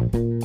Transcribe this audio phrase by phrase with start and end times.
[0.00, 0.39] Bye.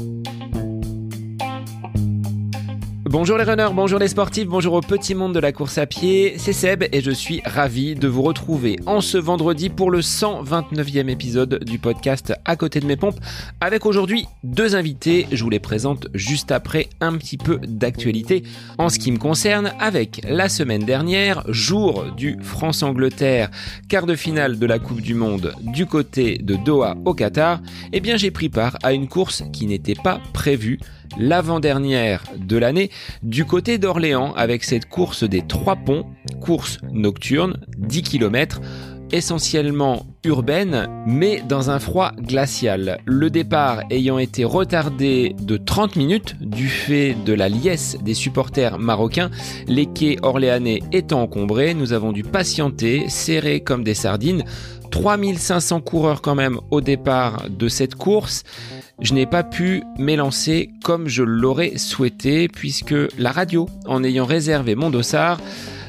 [3.18, 6.34] Bonjour les runners, bonjour les sportifs, bonjour au petit monde de la course à pied,
[6.38, 11.08] c'est Seb et je suis ravi de vous retrouver en ce vendredi pour le 129e
[11.08, 13.17] épisode du podcast À côté de mes pompes.
[13.62, 18.43] Avec aujourd'hui deux invités, je vous les présente juste après un petit peu d'actualité.
[18.77, 23.50] En ce qui me concerne avec la semaine dernière, jour du France-Angleterre,
[23.88, 27.61] quart de finale de la Coupe du Monde du côté de Doha au Qatar,
[27.93, 30.79] eh bien j'ai pris part à une course qui n'était pas prévue
[31.18, 32.90] l'avant-dernière de l'année,
[33.23, 36.05] du côté d'Orléans avec cette course des trois ponts,
[36.41, 38.62] course nocturne, 10 km,
[39.12, 43.00] essentiellement urbaine, mais dans un froid glacial.
[43.05, 48.80] Le départ ayant été retardé de 30 minutes du fait de la liesse des supporters
[48.80, 49.30] marocains,
[49.67, 54.44] les quais orléanais étant encombrés, nous avons dû patienter, serrés comme des sardines.
[54.92, 58.44] 3500 coureurs quand même au départ de cette course
[58.99, 64.75] je n'ai pas pu m'élancer comme je l'aurais souhaité puisque la radio, en ayant réservé
[64.75, 65.39] mon dossard,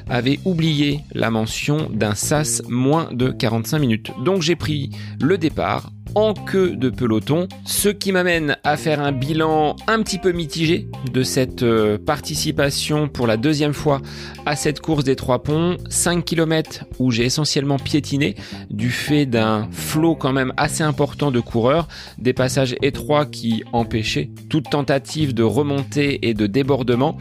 [0.08, 4.12] avait oublié la mention d'un SAS moins de 45 minutes.
[4.24, 9.12] Donc j'ai pris le départ en queue de peloton, ce qui m'amène à faire un
[9.12, 14.00] bilan un petit peu mitigé de cette euh, participation pour la deuxième fois
[14.44, 18.34] à cette course des trois ponts, 5 km où j'ai essentiellement piétiné
[18.70, 24.30] du fait d'un flot quand même assez important de coureurs, des passages étroits qui empêchaient
[24.48, 27.16] toute tentative de remontée et de débordement.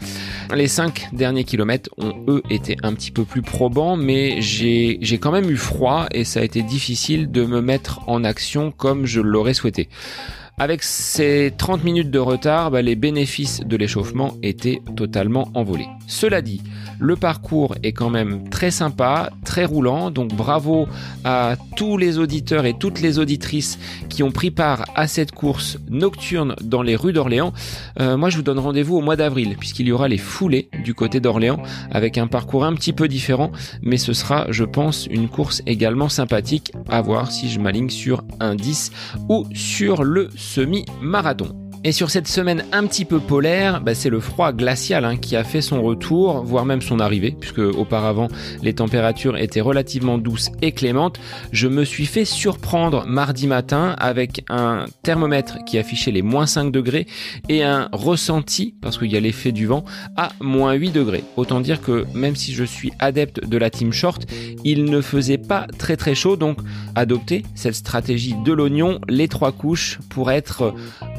[0.54, 5.32] Les 5 derniers kilomètres ont eux été un petit peu plus probants, mais j'ai quand
[5.32, 9.20] même eu froid et ça a été difficile de me mettre en action comme je
[9.20, 9.88] l'aurais souhaité.
[10.58, 15.88] Avec ces 30 minutes de retard, bah, les bénéfices de l'échauffement étaient totalement envolés.
[16.06, 16.62] Cela dit,
[16.98, 20.86] le parcours est quand même très sympa, très roulant, donc bravo
[21.24, 25.78] à tous les auditeurs et toutes les auditrices qui ont pris part à cette course
[25.88, 27.52] nocturne dans les rues d'Orléans.
[28.00, 30.94] Euh, moi, je vous donne rendez-vous au mois d'avril, puisqu'il y aura les foulées du
[30.94, 33.50] côté d'Orléans, avec un parcours un petit peu différent,
[33.82, 38.22] mais ce sera, je pense, une course également sympathique à voir si je m'aligne sur
[38.40, 38.92] un 10
[39.28, 41.65] ou sur le semi-marathon.
[41.86, 45.36] Et sur cette semaine un petit peu polaire, bah, c'est le froid glacial hein, qui
[45.36, 48.26] a fait son retour, voire même son arrivée, puisque auparavant
[48.60, 51.20] les températures étaient relativement douces et clémentes.
[51.52, 56.72] Je me suis fait surprendre mardi matin avec un thermomètre qui affichait les moins 5
[56.72, 57.06] degrés
[57.48, 59.84] et un ressenti, parce qu'il y a l'effet du vent,
[60.16, 61.22] à moins 8 degrés.
[61.36, 64.26] Autant dire que même si je suis adepte de la team short,
[64.64, 66.58] il ne faisait pas très très chaud, donc
[66.96, 70.74] adopter cette stratégie de l'oignon, les trois couches, pour être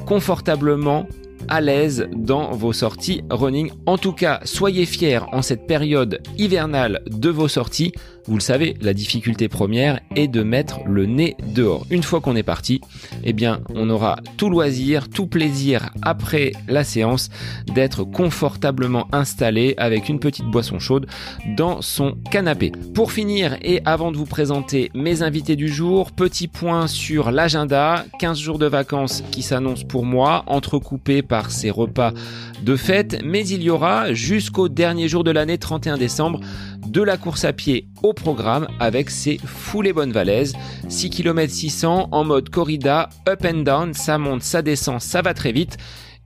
[0.08, 1.06] confortablement
[1.50, 3.72] à l'aise dans vos sorties running.
[3.86, 7.92] En tout cas, soyez fiers en cette période hivernale de vos sorties
[8.28, 11.86] vous le savez, la difficulté première est de mettre le nez dehors.
[11.90, 12.82] Une fois qu'on est parti,
[13.24, 17.30] eh bien, on aura tout loisir, tout plaisir après la séance
[17.74, 21.08] d'être confortablement installé avec une petite boisson chaude
[21.56, 22.74] dans son canapé.
[22.94, 28.04] Pour finir et avant de vous présenter mes invités du jour, petit point sur l'agenda,
[28.20, 32.12] 15 jours de vacances qui s'annoncent pour moi, entrecoupés par ces repas
[32.62, 36.42] de fête, mais il y aura jusqu'au dernier jour de l'année 31 décembre
[36.86, 40.54] de la course à pied au programme avec ses foulées bonnes valaises.
[40.90, 45.34] 6 km 600 en mode corrida, up and down, ça monte, ça descend, ça va
[45.34, 45.78] très vite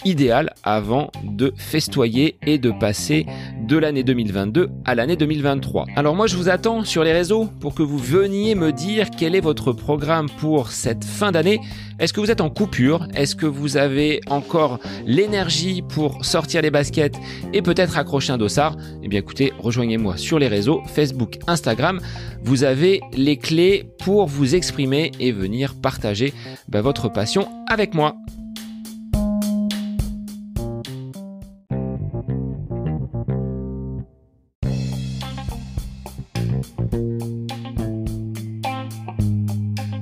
[0.06, 3.25] idéal avant de festoyer et de passer
[3.67, 5.85] de l'année 2022 à l'année 2023.
[5.95, 9.35] Alors moi je vous attends sur les réseaux pour que vous veniez me dire quel
[9.35, 11.59] est votre programme pour cette fin d'année.
[12.00, 13.07] Est-ce que vous êtes en coupure?
[13.13, 17.16] Est-ce que vous avez encore l'énergie pour sortir les baskets
[17.53, 18.75] et peut-être accrocher un dossard?
[19.03, 22.00] Eh bien écoutez, rejoignez-moi sur les réseaux Facebook, Instagram.
[22.44, 26.33] Vous avez les clés pour vous exprimer et venir partager
[26.68, 28.16] bah, votre passion avec moi.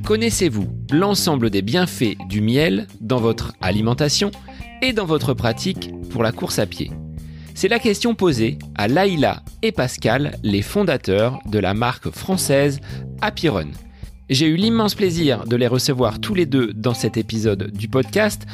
[0.09, 4.31] Connaissez-vous l'ensemble des bienfaits du miel dans votre alimentation
[4.81, 6.89] et dans votre pratique pour la course à pied?
[7.53, 12.79] C'est la question posée à Laïla et Pascal, les fondateurs de la marque française
[13.21, 13.49] Happy.
[14.31, 18.47] J'ai eu l'immense plaisir de les recevoir tous les deux dans cet épisode du podcast,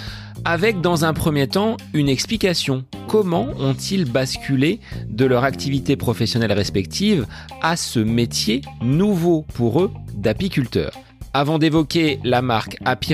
[0.43, 2.83] avec dans un premier temps une explication.
[3.07, 7.25] Comment ont-ils basculé de leur activité professionnelle respective
[7.61, 10.91] à ce métier nouveau pour eux d'apiculteur?
[11.35, 13.13] Avant d'évoquer la marque Happy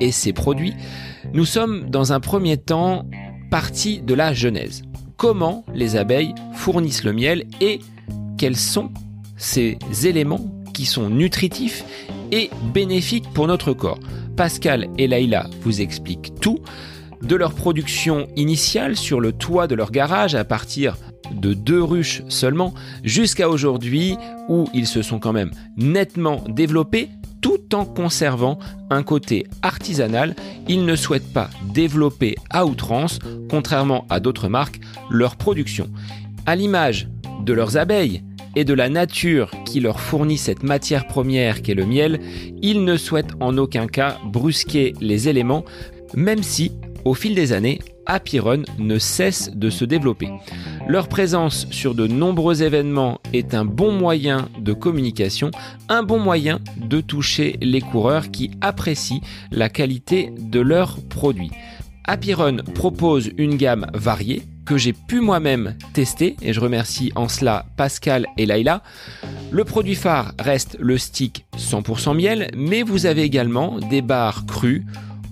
[0.00, 0.74] et ses produits,
[1.34, 3.06] nous sommes dans un premier temps
[3.50, 4.82] partis de la genèse.
[5.16, 7.80] Comment les abeilles fournissent le miel et
[8.38, 8.90] quels sont
[9.36, 11.84] ces éléments qui sont nutritifs
[12.30, 13.98] et bénéfiques pour notre corps?
[14.36, 16.60] Pascal et Laïla vous expliquent tout,
[17.20, 20.96] de leur production initiale sur le toit de leur garage à partir
[21.32, 22.74] de deux ruches seulement,
[23.04, 24.16] jusqu'à aujourd'hui
[24.48, 28.58] où ils se sont quand même nettement développés tout en conservant
[28.90, 30.34] un côté artisanal.
[30.68, 33.18] Ils ne souhaitent pas développer à outrance,
[33.48, 34.80] contrairement à d'autres marques,
[35.10, 35.88] leur production.
[36.46, 37.08] À l'image
[37.44, 38.22] de leurs abeilles
[38.56, 42.20] et de la nature qui leur fournit cette matière première qu'est le miel,
[42.62, 45.64] ils ne souhaitent en aucun cas brusquer les éléments,
[46.14, 46.72] même si,
[47.06, 50.28] au fil des années, Run ne cesse de se développer.
[50.88, 55.52] Leur présence sur de nombreux événements est un bon moyen de communication,
[55.88, 59.20] un bon moyen de toucher les coureurs qui apprécient
[59.52, 61.52] la qualité de leurs produits.
[62.08, 67.66] Run propose une gamme variée que j'ai pu moi-même tester et je remercie en cela
[67.76, 68.82] Pascal et Laila.
[69.52, 74.84] Le produit phare reste le stick 100% miel, mais vous avez également des barres crues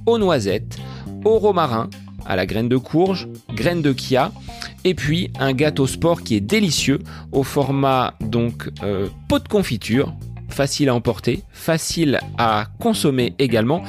[0.06, 0.78] aux noisettes,
[1.24, 1.88] au romarin,
[2.26, 4.32] à la graine de courge, graine de kia,
[4.84, 7.00] et puis un gâteau sport qui est délicieux
[7.32, 10.14] au format donc euh, pot de confiture,
[10.48, 13.82] facile à emporter, facile à consommer également,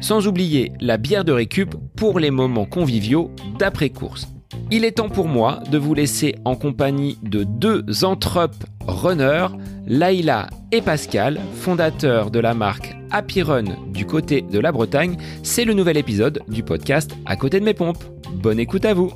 [0.00, 4.28] sans oublier la bière de récup pour les moments conviviaux d'après-course.
[4.70, 8.54] Il est temps pour moi de vous laisser en compagnie de deux entrep
[8.86, 9.48] runners,
[9.86, 15.16] Laïla et Pascal, fondateurs de la marque Happy Run du côté de la Bretagne.
[15.42, 18.02] C'est le nouvel épisode du podcast À côté de mes pompes.
[18.32, 19.12] Bonne écoute à vous.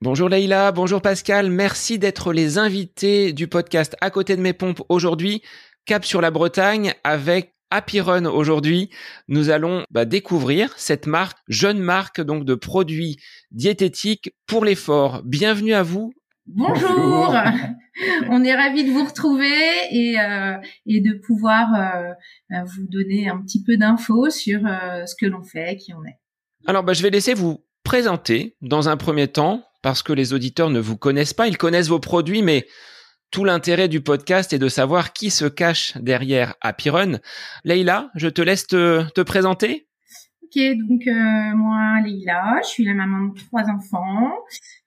[0.00, 4.82] Bonjour Laïla, bonjour Pascal, merci d'être les invités du podcast À côté de mes pompes
[4.88, 5.42] aujourd'hui.
[5.84, 8.90] Cap sur la Bretagne avec Happy Run aujourd'hui,
[9.28, 13.16] nous allons bah, découvrir cette marque, jeune marque donc de produits
[13.50, 15.22] diététiques pour l'effort.
[15.24, 16.12] Bienvenue à vous.
[16.44, 17.34] Bonjour.
[18.28, 19.56] On est ravis de vous retrouver
[19.90, 22.12] et, euh, et de pouvoir euh,
[22.54, 26.18] euh, vous donner un petit peu d'infos sur ce que l'on fait, qui on est.
[26.66, 30.68] Alors bah, je vais laisser vous présenter dans un premier temps parce que les auditeurs
[30.68, 32.66] ne vous connaissent pas, ils connaissent vos produits mais
[33.32, 37.18] tout l'intérêt du podcast est de savoir qui se cache derrière Happy Run.
[37.64, 39.88] Leïla, je te laisse te, présenter.
[40.42, 44.32] Ok, donc euh, moi, Leïla, je suis la maman de trois enfants.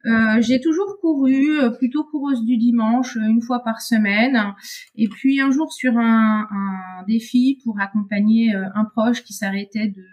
[0.05, 4.53] Euh, j'ai toujours couru, euh, plutôt coureuse du dimanche, une fois par semaine.
[4.93, 10.03] Et puis un jour sur un, un défi pour accompagner un proche qui s'arrêtait de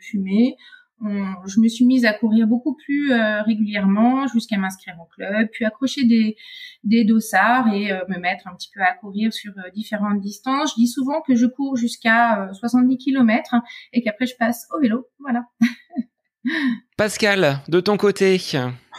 [0.00, 0.54] fumer,
[1.04, 5.64] je me suis mise à courir beaucoup plus euh, régulièrement jusqu'à m'inscrire au club, puis
[5.64, 6.36] accrocher des,
[6.84, 10.74] des dossards et euh, me mettre un petit peu à courir sur euh, différentes distances.
[10.76, 13.56] Je dis souvent que je cours jusqu'à 70 km
[13.92, 15.08] et qu'après je passe au vélo.
[15.18, 15.44] Voilà.
[16.96, 18.40] Pascal, de ton côté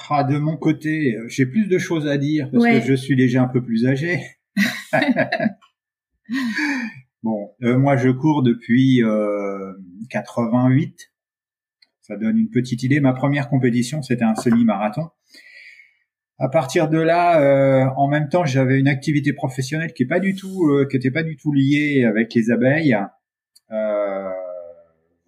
[0.09, 3.43] ah, De mon côté, j'ai plus de choses à dire parce que je suis déjà
[3.43, 4.19] un peu plus âgé.
[7.23, 9.01] bon, moi je cours depuis
[10.09, 11.12] 88
[12.03, 12.99] ça donne une petite idée.
[12.99, 15.09] Ma première compétition, c'était un semi-marathon.
[16.37, 20.19] À partir de là, euh, en même temps, j'avais une activité professionnelle qui est pas
[20.19, 22.97] du tout, euh, qui était pas du tout liée avec les abeilles.
[23.71, 24.29] Euh,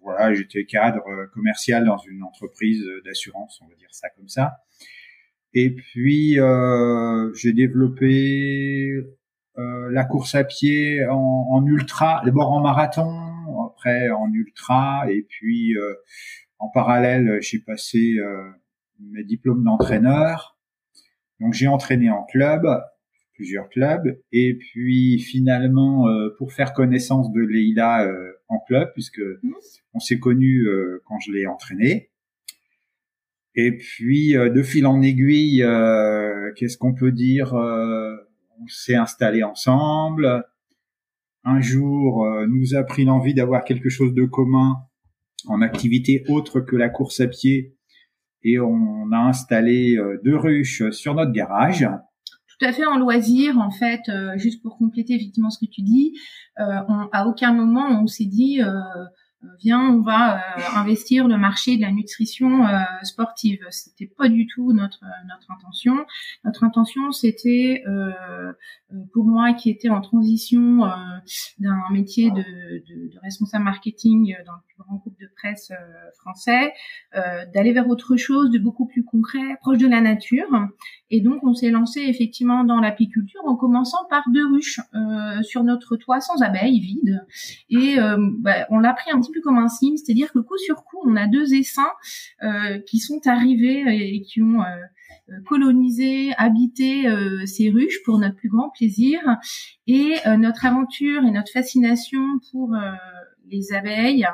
[0.02, 1.02] voilà, j'étais cadre
[1.32, 4.58] commercial dans une entreprise d'assurance, on va dire ça comme ça.
[5.54, 6.38] Et puis
[7.34, 8.92] j'ai développé
[9.56, 13.10] la course à pied en, en ultra, d'abord en marathon,
[13.66, 15.74] après en ultra, et puis
[16.58, 18.50] en parallèle, j'ai passé euh,
[19.00, 20.58] mes diplômes d'entraîneur.
[21.40, 22.66] Donc j'ai entraîné en club,
[23.34, 29.20] plusieurs clubs, et puis finalement euh, pour faire connaissance de Leïla euh, en club, puisque
[29.92, 30.66] on s'est connus
[31.04, 32.10] quand je l'ai entraîné.
[33.54, 35.64] Et puis de fil en aiguille,
[36.56, 40.44] qu'est-ce qu'on peut dire On s'est installé ensemble.
[41.44, 44.85] Un jour, nous a pris l'envie d'avoir quelque chose de commun
[45.46, 47.76] en activité autre que la course à pied
[48.42, 51.88] et on a installé euh, deux ruches sur notre garage.
[52.46, 55.82] Tout à fait en loisir, en fait, euh, juste pour compléter effectivement ce que tu
[55.82, 56.14] dis,
[56.60, 56.80] euh,
[57.12, 58.60] à aucun moment on s'est dit
[59.60, 60.40] viens, on va
[60.76, 62.66] investir le marché de la nutrition
[63.02, 63.60] sportive.
[63.70, 66.04] C'était pas du tout notre notre intention.
[66.44, 67.82] Notre intention, c'était
[69.12, 70.80] pour moi qui était en transition
[71.58, 76.10] d'un métier de, de, de, responsable marketing dans le plus grand groupe de presse euh,
[76.18, 76.72] français,
[77.14, 80.48] euh, d'aller vers autre chose de beaucoup plus concret, proche de la nature.
[81.10, 85.62] Et donc, on s'est lancé effectivement dans l'apiculture en commençant par deux ruches euh, sur
[85.62, 87.24] notre toit sans abeilles, vide.
[87.70, 87.96] Et
[88.38, 90.98] bah, on l'a pris un petit peu comme un signe, c'est-à-dire que coup sur coup,
[91.04, 91.92] on a deux essaims
[92.86, 94.62] qui sont arrivés et qui ont
[95.46, 97.04] coloniser, habiter
[97.46, 99.20] ces ruches pour notre plus grand plaisir.
[99.86, 102.74] Et notre aventure et notre fascination pour
[103.48, 104.26] les abeilles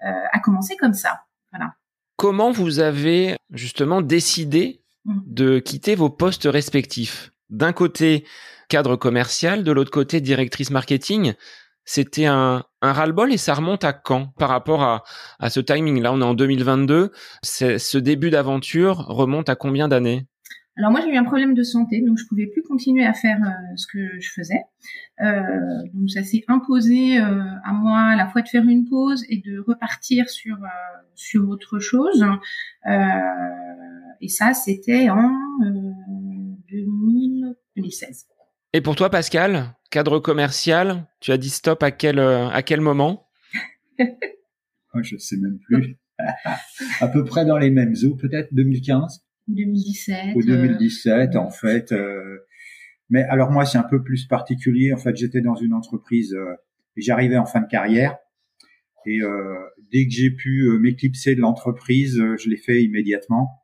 [0.00, 1.20] a commencé comme ça.
[1.52, 1.74] Voilà.
[2.16, 4.80] Comment vous avez justement décidé.
[5.26, 8.24] De quitter vos postes respectifs D'un côté,
[8.68, 11.34] cadre commercial, de l'autre côté, directrice marketing.
[11.84, 15.04] C'était un, un ras-le-bol et ça remonte à quand par rapport à,
[15.38, 17.12] à ce timing Là, on est en 2022.
[17.42, 20.26] Ce début d'aventure remonte à combien d'années?
[20.78, 23.38] Alors moi j'ai eu un problème de santé, donc je pouvais plus continuer à faire
[23.42, 24.62] euh, ce que je faisais.
[25.20, 25.42] Euh,
[25.92, 29.38] donc ça s'est imposé euh, à moi à la fois de faire une pause et
[29.38, 30.56] de repartir sur
[31.16, 32.24] sur autre chose.
[32.86, 35.36] et ça c'était en
[36.70, 38.28] 2016.
[38.72, 43.26] Et pour toi Pascal, cadre commercial, tu as dit stop à quel à quel moment?
[44.94, 45.98] Oh, Je sais même plus.
[47.00, 49.22] à peu près dans les mêmes eaux, peut-être 2015.
[49.48, 50.36] 2017.
[50.36, 51.92] Ou 2017, en fait.
[51.92, 52.38] Euh,
[53.10, 54.92] mais alors moi, c'est un peu plus particulier.
[54.92, 56.54] En fait, j'étais dans une entreprise euh,
[56.96, 58.16] et j'arrivais en fin de carrière.
[59.06, 59.54] Et euh,
[59.90, 63.62] dès que j'ai pu m'éclipser de l'entreprise, je l'ai fait immédiatement.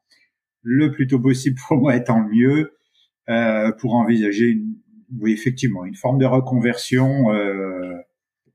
[0.63, 4.77] Le plus tôt possible pour moi étant le mieux, pour envisager une,
[5.21, 7.27] oui, effectivement, une forme de reconversion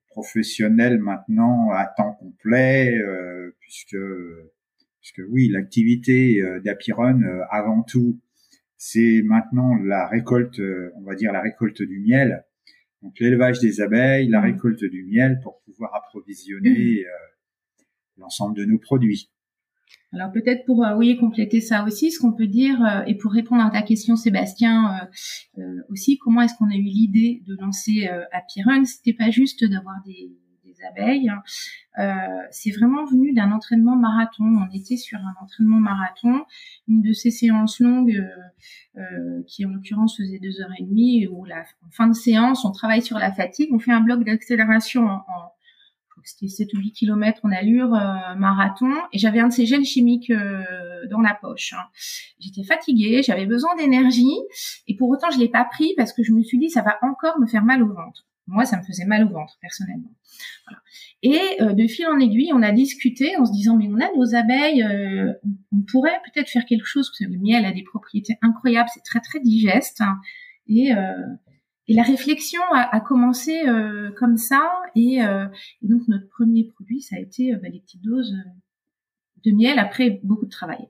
[0.08, 2.98] professionnelle maintenant à temps complet,
[3.60, 3.98] puisque
[5.16, 8.20] que oui, l'activité euh, d'Apiron, euh, avant tout,
[8.78, 12.46] c'est maintenant la récolte, euh, on va dire la récolte du miel.
[13.02, 14.46] Donc l'élevage des abeilles, la mmh.
[14.46, 17.84] récolte du miel pour pouvoir approvisionner mmh.
[18.18, 19.32] l'ensemble de nos produits.
[20.12, 23.70] Alors peut-être pour oui compléter ça aussi, ce qu'on peut dire et pour répondre à
[23.70, 25.08] ta question Sébastien
[25.90, 28.84] aussi, comment est-ce qu'on a eu l'idée de lancer euh, Apiron?
[28.86, 30.32] C'était pas juste d'avoir des
[30.84, 31.32] abeilles,
[32.00, 32.16] euh,
[32.52, 34.44] c'est vraiment venu d'un entraînement marathon.
[34.44, 36.46] On était sur un entraînement marathon,
[36.88, 41.28] une de ces séances longues euh, euh, qui en l'occurrence faisait deux heures et demie,
[41.28, 44.24] où la en fin de séance, on travaille sur la fatigue, on fait un bloc
[44.24, 45.52] d'accélération en, en
[46.26, 47.92] c'était 7 ou 8 km en allure
[48.38, 50.32] marathon et j'avais un de ces gels chimiques
[51.10, 51.74] dans la poche.
[51.74, 51.88] Hein.
[52.40, 54.38] J'étais fatiguée, j'avais besoin d'énergie
[54.88, 57.00] et pour autant je l'ai pas pris parce que je me suis dit ça va
[57.02, 58.29] encore me faire mal au ventre.
[58.50, 60.12] Moi, ça me faisait mal au ventre, personnellement.
[61.22, 64.10] Et euh, de fil en aiguille, on a discuté en se disant, mais on a
[64.16, 65.34] nos abeilles, euh,
[65.72, 69.04] on pourrait peut-être faire quelque chose, parce que le miel a des propriétés incroyables, c'est
[69.04, 70.02] très très digeste.
[70.02, 70.20] Hein.
[70.68, 71.14] et, euh,
[71.88, 73.64] et la réflexion a, commencé
[74.16, 74.62] comme ça,
[74.96, 75.22] et,
[75.82, 78.38] donc notre premier produit, ça a été bah, les petites doses
[79.44, 80.88] de miel après beaucoup de travail.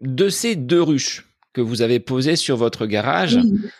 [0.00, 1.24] de ces deux ruches,
[1.56, 3.38] que vous avez posé sur votre garage,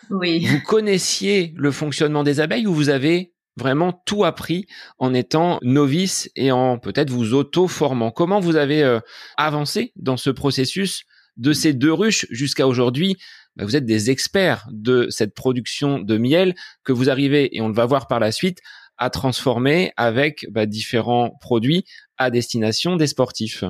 [0.09, 4.65] oui, vous connaissiez le fonctionnement des abeilles ou vous avez vraiment tout appris
[4.97, 8.09] en étant novice et en peut-être vous auto-formant?
[8.09, 8.99] Comment vous avez euh,
[9.37, 11.03] avancé dans ce processus
[11.35, 13.15] de ces deux ruches jusqu'à aujourd'hui?
[13.55, 17.67] Bah, Vous êtes des experts de cette production de miel que vous arrivez, et on
[17.67, 18.57] le va voir par la suite,
[18.97, 21.85] à transformer avec bah, différents produits
[22.17, 23.63] à destination des sportifs.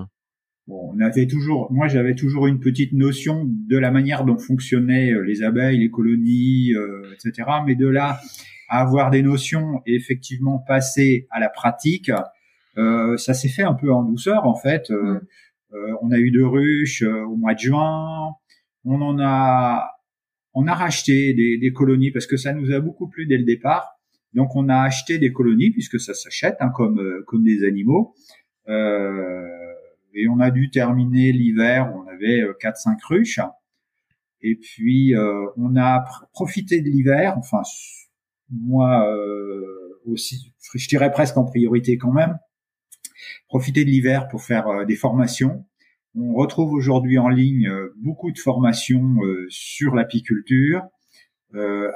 [0.68, 5.14] Bon, on avait toujours, moi j'avais toujours une petite notion de la manière dont fonctionnaient
[5.14, 7.48] euh, les abeilles, les colonies, euh, etc.
[7.66, 8.20] Mais de là
[8.68, 12.12] à avoir des notions et effectivement passer à la pratique,
[12.78, 14.92] euh, ça s'est fait un peu en douceur en fait.
[14.92, 15.22] Euh,
[16.02, 18.34] on a eu deux ruches au mois de juin.
[18.84, 19.90] On en a,
[20.54, 23.46] on a racheté des, des, colonies parce que ça nous a beaucoup plu dès le
[23.46, 23.98] départ.
[24.34, 28.16] Donc on a acheté des colonies puisque ça s'achète hein, comme comme des animaux.
[28.68, 29.67] Euh,
[30.18, 33.40] et on a dû terminer l'hiver, on avait 4-5 euh, ruches.
[34.42, 37.62] Et puis euh, on a profité de l'hiver, enfin
[38.50, 42.38] moi euh, aussi, je dirais presque en priorité quand même,
[43.48, 45.66] profiter de l'hiver pour faire des formations.
[46.16, 49.18] On retrouve aujourd'hui en ligne beaucoup de formations
[49.50, 50.82] sur l'apiculture,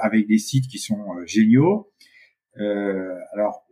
[0.00, 1.90] avec des sites qui sont géniaux.
[2.56, 3.66] alors,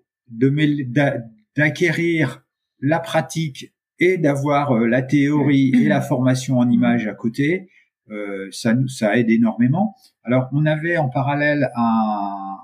[1.57, 2.43] d'acquérir
[2.81, 7.69] la pratique et d'avoir euh, la théorie et la formation en images à côté,
[8.11, 9.95] euh, ça ça aide énormément.
[10.25, 12.57] Alors on avait en parallèle un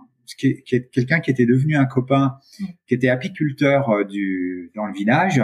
[0.92, 2.38] quelqu'un qui était devenu un copain,
[2.86, 5.40] qui était apiculteur euh, du dans le village,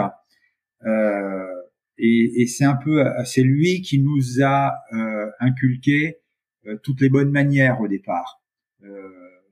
[0.85, 1.45] euh,
[1.97, 6.17] et, et c'est un peu c'est lui qui nous a euh, inculqué
[6.65, 8.41] euh, toutes les bonnes manières au départ,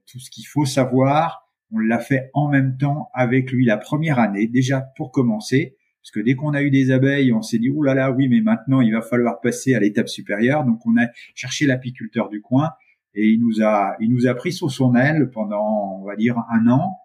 [0.07, 1.47] tout ce qu'il faut savoir.
[1.73, 5.77] On l'a fait en même temps avec lui la première année, déjà pour commencer.
[6.01, 8.27] Parce que dès qu'on a eu des abeilles, on s'est dit, oh là là, oui,
[8.27, 10.65] mais maintenant, il va falloir passer à l'étape supérieure.
[10.65, 12.71] Donc, on a cherché l'apiculteur du coin
[13.13, 16.37] et il nous a, il nous a pris sous son aile pendant, on va dire,
[16.49, 16.97] un an.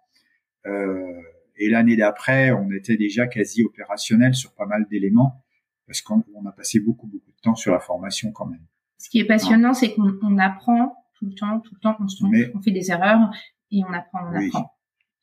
[0.67, 1.21] Euh,
[1.59, 5.43] et l'année d'après, on était déjà quasi opérationnel sur pas mal d'éléments.
[5.87, 8.65] parce qu'on a passé beaucoup beaucoup de temps sur la formation quand même.
[8.99, 12.19] Ce qui est passionnant, c'est qu'on apprend tout le temps, tout le temps, on, se
[12.19, 13.31] trompe, on fait des erreurs
[13.71, 14.75] et on apprend, on apprend.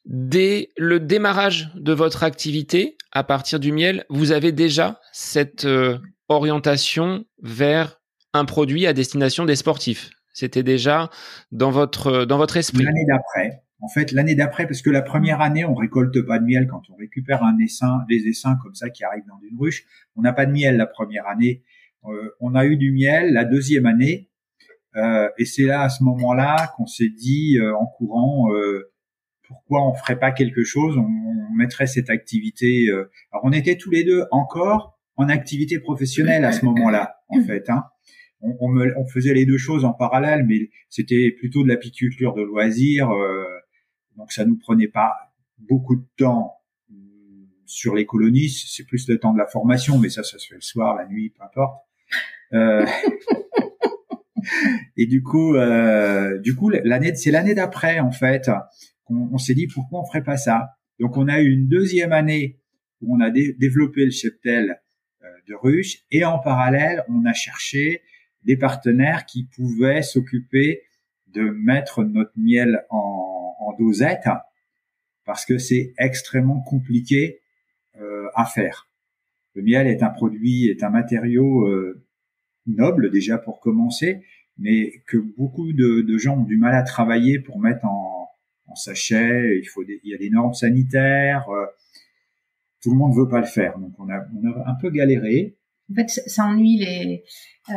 [0.06, 5.98] Dès le démarrage de votre activité, à partir du miel, vous avez déjà cette euh,
[6.28, 8.02] orientation vers
[8.34, 10.10] un produit à destination des sportifs.
[10.34, 11.10] C'était déjà
[11.52, 12.84] dans votre dans votre esprit.
[12.84, 16.46] L'année d'après, en fait, l'année d'après, parce que la première année, on récolte pas de
[16.46, 19.86] miel quand on récupère un essaim, des essaims comme ça qui arrivent dans une ruche.
[20.16, 21.64] On n'a pas de miel la première année.
[22.06, 24.30] Euh, on a eu du miel la deuxième année,
[24.96, 28.50] euh, et c'est là à ce moment-là qu'on s'est dit euh, en courant
[29.54, 31.10] pourquoi on ferait pas quelque chose, on,
[31.56, 32.90] mettrait cette activité.
[33.32, 37.70] alors on était tous les deux encore en activité professionnelle à ce moment-là, en fait.
[37.70, 37.84] Hein
[38.44, 43.10] on, on, faisait les deux choses en parallèle, mais c'était plutôt de l'apiculture de loisirs,
[43.12, 43.46] euh,
[44.18, 45.14] donc ça nous prenait pas
[45.58, 46.58] beaucoup de temps
[46.90, 48.50] hum, sur les colonies.
[48.50, 51.08] C'est plus le temps de la formation, mais ça, ça se fait le soir, la
[51.08, 51.84] nuit, peu importe.
[52.54, 52.86] Euh,
[54.98, 58.50] et du coup, euh, du coup, l'année, c'est l'année d'après en fait
[59.32, 60.76] on, s'est dit pourquoi on ferait pas ça?
[61.00, 62.60] Donc on a eu une deuxième année
[63.02, 64.82] où on a développé le cheptel
[65.24, 68.02] euh, de ruche et en parallèle on a cherché
[68.44, 70.84] des partenaires qui pouvaient s'occuper
[71.28, 74.28] de mettre notre miel en, en dosette
[75.26, 77.40] parce que c'est extrêmement compliqué
[78.00, 78.90] euh, à faire.
[79.56, 82.04] Le miel est un produit, est un matériau euh,
[82.66, 84.22] noble déjà pour commencer,
[84.58, 88.13] mais que beaucoup de, de, gens ont du mal à travailler pour mettre en,
[88.68, 89.60] en sachet.
[89.60, 91.50] Il faut, il y a des normes sanitaires.
[91.50, 91.66] Euh,
[92.82, 95.56] tout le monde veut pas le faire, donc on a, on a un peu galéré.
[95.92, 97.24] En fait, ça ennuie les.
[97.70, 97.74] Euh,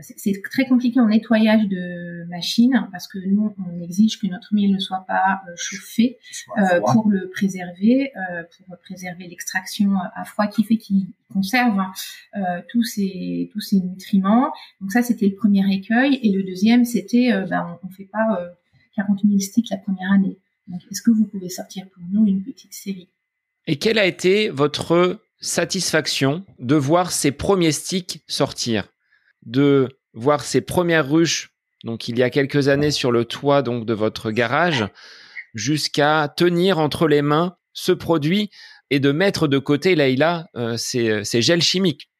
[0.00, 4.70] c'est très compliqué en nettoyage de machines parce que nous, on exige que notre miel
[4.70, 6.18] ne soit pas euh, chauffé
[6.58, 11.80] euh, pour le préserver, euh, pour préserver l'extraction à froid qui fait qu'il conserve
[12.68, 14.52] tous ces tous ces nutriments.
[14.80, 16.20] Donc ça, c'était le premier écueil.
[16.22, 18.48] Et le deuxième, c'était, ben, on, on fait pas
[18.96, 20.38] 40 000 sticks la première année.
[20.66, 23.08] Donc, est-ce que vous pouvez sortir pour nous une petite série?
[23.66, 28.88] Et quelle a été votre satisfaction de voir ces premiers sticks sortir,
[29.44, 31.52] de voir ces premières ruches,
[31.84, 34.86] donc il y a quelques années sur le toit donc de votre garage,
[35.54, 38.50] jusqu'à tenir entre les mains ce produit
[38.90, 42.10] et de mettre de côté, Leïla, euh, ces, ces gels chimiques?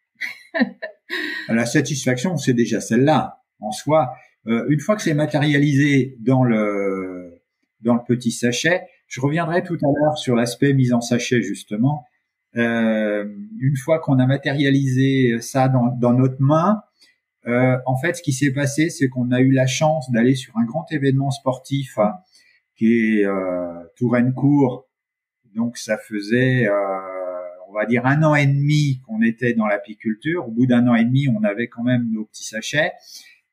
[1.48, 4.12] La satisfaction, c'est déjà celle-là en soi.
[4.46, 7.40] Euh, une fois que c'est matérialisé dans le
[7.80, 12.04] dans le petit sachet, je reviendrai tout à l'heure sur l'aspect mise en sachet justement.
[12.56, 13.26] Euh,
[13.60, 16.80] une fois qu'on a matérialisé ça dans, dans notre main,
[17.46, 20.56] euh, en fait, ce qui s'est passé, c'est qu'on a eu la chance d'aller sur
[20.56, 21.98] un grand événement sportif
[22.76, 24.88] qui est euh, Touraine-Court.
[25.54, 26.72] Donc, ça faisait, euh,
[27.68, 30.48] on va dire, un an et demi qu'on était dans l'apiculture.
[30.48, 32.92] Au bout d'un an et demi, on avait quand même nos petits sachets.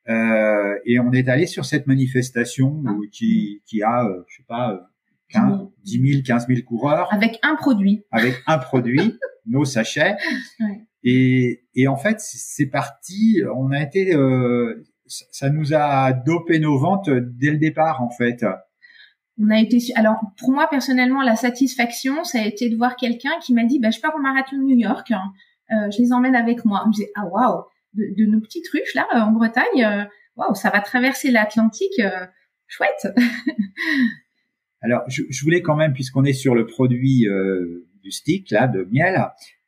[0.10, 4.90] Euh, et on est allé sur cette manifestation qui, qui a, euh, je sais pas,
[5.30, 7.12] 15, 10 000, 15 000 coureurs.
[7.12, 8.04] Avec un produit.
[8.12, 10.16] Avec un produit, nos sachets.
[10.60, 10.82] Ouais.
[11.04, 13.42] Et, et en fait, c'est parti.
[13.56, 18.46] On a été, euh, ça nous a dopé nos ventes dès le départ, en fait.
[19.40, 23.32] On a été, alors pour moi personnellement, la satisfaction, ça a été de voir quelqu'un
[23.42, 25.24] qui m'a dit, bah, je pars au marathon de New York, hein.
[25.72, 26.82] euh, je les emmène avec moi.
[26.84, 27.64] Je me disais, ah waouh,
[27.94, 30.04] de, de, nos petites ruches là en Bretagne, euh,
[30.36, 32.26] waouh, ça va traverser l'Atlantique, euh,
[32.68, 33.08] chouette.
[34.82, 38.68] Alors, je, je, voulais quand même, puisqu'on est sur le produit euh, du stick, là,
[38.68, 39.18] de miel,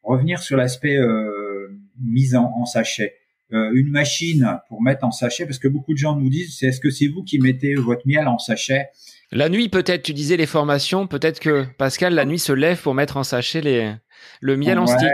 [0.03, 1.69] revenir sur l'aspect euh,
[2.01, 3.15] mise en, en sachet.
[3.53, 6.67] Euh, une machine pour mettre en sachet, parce que beaucoup de gens nous disent, c'est
[6.67, 8.89] est-ce que c'est vous qui mettez votre miel en sachet?
[9.31, 12.93] La nuit, peut-être, tu disais les formations, peut-être que Pascal, la nuit, se lève pour
[12.93, 13.93] mettre en sachet les,
[14.41, 15.09] le miel en stick.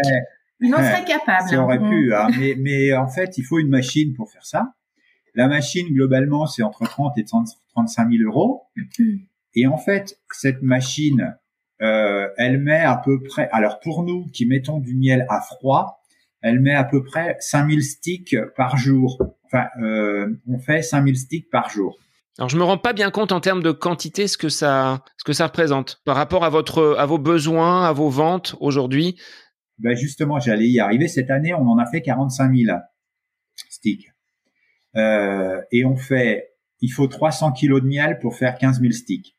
[0.62, 1.50] Il en serait capable.
[1.50, 4.74] Ça aurait pu, hein, mais, mais en fait, il faut une machine pour faire ça.
[5.34, 8.63] La machine, globalement, c'est entre 30 et 30, 35 000 euros.
[9.56, 11.36] Et en fait, cette machine,
[11.82, 16.04] euh, elle met à peu près, alors pour nous qui mettons du miel à froid,
[16.41, 19.17] elle met à peu près 5000 sticks par jour.
[19.45, 21.97] Enfin, euh, on fait 5000 sticks par jour.
[22.38, 25.24] Alors je me rends pas bien compte en termes de quantité ce que ça ce
[25.24, 29.19] que ça représente par rapport à votre à vos besoins, à vos ventes aujourd'hui.
[29.82, 32.78] Ben justement, j'allais y arriver cette année, on en a fait 45 000
[33.70, 34.12] sticks.
[34.96, 39.36] Euh, et on fait il faut 300 kilos de miel pour faire 15 000 sticks.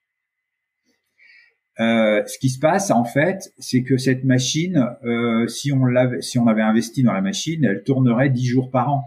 [1.80, 6.20] Euh, ce qui se passe en fait, c'est que cette machine, euh, si on l'avait,
[6.20, 9.04] si on avait investi dans la machine, elle tournerait 10 jours par an.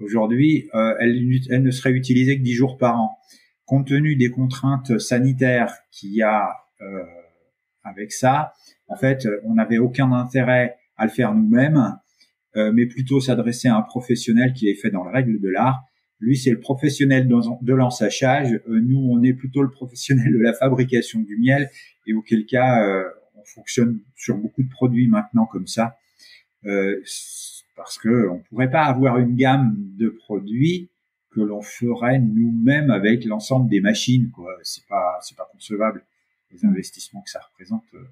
[0.00, 3.18] Aujourd'hui, euh, elle, elle, ne serait utilisée que 10 jours par an.
[3.66, 7.04] Compte tenu des contraintes sanitaires qu'il y a euh,
[7.84, 8.52] avec ça,
[8.92, 11.96] en fait, on n'avait aucun intérêt à le faire nous-mêmes,
[12.54, 15.82] mais plutôt s'adresser à un professionnel qui est fait dans les règles de l'art.
[16.20, 18.60] Lui, c'est le professionnel de l'ensachage.
[18.68, 21.70] nous, on est plutôt le professionnel de la fabrication du miel,
[22.06, 22.86] et auquel cas,
[23.34, 25.96] on fonctionne sur beaucoup de produits maintenant comme ça.
[26.66, 27.02] Euh,
[27.74, 30.90] parce que on pourrait pas avoir une gamme de produits
[31.30, 34.30] que l'on ferait nous-mêmes avec l'ensemble des machines
[34.62, 35.18] c'est pas
[35.50, 36.04] concevable
[36.52, 38.04] les investissements que ça représente euh,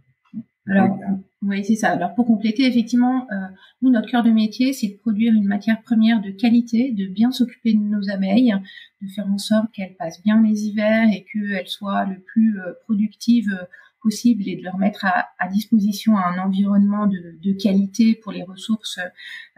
[0.67, 0.99] alors
[1.43, 3.37] oui c'est ça alors pour compléter effectivement euh,
[3.83, 7.33] nous notre cœur de métier c'est de produire une matière première de qualité de bien
[7.33, 8.55] s'occuper de nos abeilles
[9.01, 12.73] de faire en sorte qu'elles passent bien les hivers et qu'elles soient le plus euh,
[12.85, 13.57] productives
[14.01, 18.43] possible et de leur mettre à, à disposition un environnement de, de, qualité pour les
[18.43, 18.99] ressources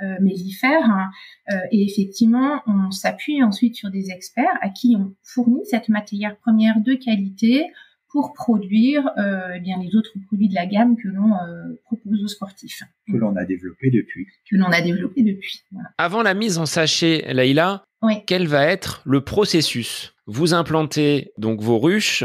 [0.02, 0.84] euh, mellifères.
[0.84, 1.10] Hein.
[1.52, 6.36] Euh, et effectivement, on s'appuie ensuite sur des experts à qui on fournit cette matière
[6.38, 7.66] première de qualité
[8.12, 12.22] pour produire euh, eh bien les autres produits de la gamme que l'on euh, propose
[12.22, 12.82] aux sportifs.
[13.10, 14.26] Que l'on a développé depuis.
[14.48, 15.62] Que l'on a développé depuis.
[15.72, 15.88] Voilà.
[15.98, 18.16] Avant la mise en sachet, Leïla, oui.
[18.26, 20.14] quel va être le processus?
[20.26, 22.24] Vous implantez donc vos ruches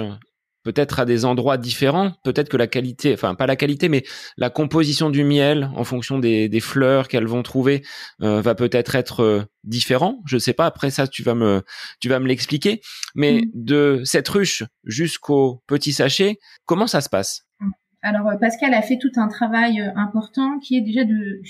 [0.68, 4.04] peut-être à des endroits différents, peut-être que la qualité, enfin pas la qualité, mais
[4.36, 7.86] la composition du miel en fonction des, des fleurs qu'elles vont trouver
[8.22, 10.22] euh, va peut-être être, euh, différent.
[10.26, 10.66] Je sais pas.
[10.66, 11.62] Après ça, tu vas me,
[12.02, 12.82] tu vas me l'expliquer.
[13.16, 13.52] Mais mmh.
[13.54, 17.46] de cette ruche jusqu'au petit sachet, comment ça se passe?
[18.02, 21.42] Alors euh, Pascal a fait tout un travail important qui est déjà de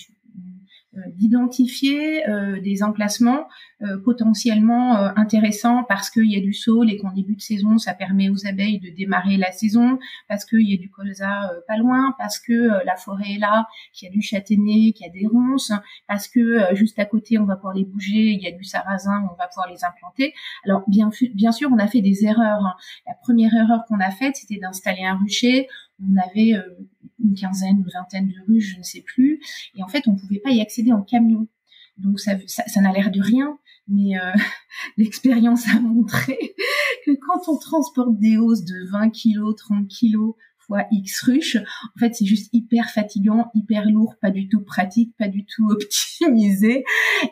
[1.16, 3.48] d'identifier euh, des emplacements
[3.82, 7.94] euh, potentiellement intéressants parce qu'il y a du saule et qu'en début de saison, ça
[7.94, 12.16] permet aux abeilles de démarrer la saison, parce qu'il y a du colza pas loin,
[12.18, 15.28] parce que la forêt est là, qu'il y a du châtaignier, qu'il y a des
[15.28, 15.72] ronces,
[16.08, 19.28] parce que juste à côté, on va pouvoir les bouger, il y a du sarrasin,
[19.32, 20.34] on va pouvoir les implanter.
[20.66, 22.66] Alors bien, bien sûr, on a fait des erreurs.
[22.66, 22.76] Hein.
[23.08, 25.68] La première erreur qu'on a faite, c'était d'installer un rucher
[26.00, 26.62] on avait euh,
[27.24, 29.40] une quinzaine, une vingtaine de rues, je ne sais plus,
[29.76, 31.48] et en fait on pouvait pas y accéder en camion.
[31.98, 34.34] Donc ça, ça, n'a l'air de rien, mais euh,
[34.98, 36.38] l'expérience a montré
[37.06, 40.36] que quand on transporte des hausses de 20 kilos, 30 kilos
[40.92, 41.58] X ruches.
[41.58, 45.68] En fait, c'est juste hyper fatigant, hyper lourd, pas du tout pratique, pas du tout
[45.70, 46.84] optimisé.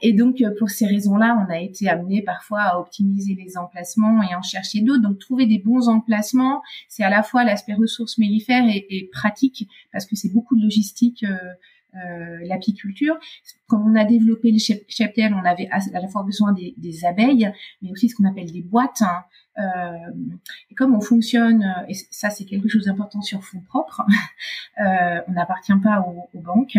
[0.01, 4.23] Et donc, euh, pour ces raisons-là, on a été amené parfois à optimiser les emplacements
[4.23, 5.01] et en chercher d'autres.
[5.01, 9.67] Donc, trouver des bons emplacements, c'est à la fois l'aspect ressources mellifères et, et, pratique,
[9.91, 11.23] parce que c'est beaucoup de logistique.
[11.23, 11.37] Euh,
[11.95, 13.15] euh, l'apiculture.
[13.67, 17.49] Comme on a développé le cheptel, on avait à la fois besoin des, des abeilles,
[17.81, 19.01] mais aussi ce qu'on appelle des boîtes.
[19.01, 19.23] Hein.
[19.57, 20.11] Euh,
[20.69, 24.03] et comme on fonctionne, euh, et ça c'est quelque chose d'important sur fonds propres,
[24.79, 26.77] euh, on n'appartient pas aux, aux banques,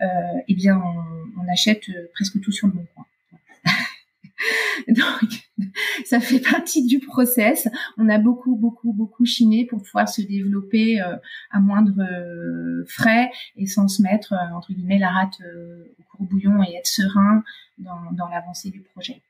[0.00, 0.80] eh bien
[1.36, 3.06] on, achète presque tout sur le bon coin.
[4.88, 5.50] Donc,
[6.04, 7.68] ça fait partie du process.
[7.96, 12.04] On a beaucoup, beaucoup, beaucoup chiné pour pouvoir se développer à moindre
[12.86, 15.40] frais et sans se mettre, entre guillemets, la rate
[15.98, 17.42] au courbouillon et être serein
[17.78, 19.22] dans l'avancée du projet.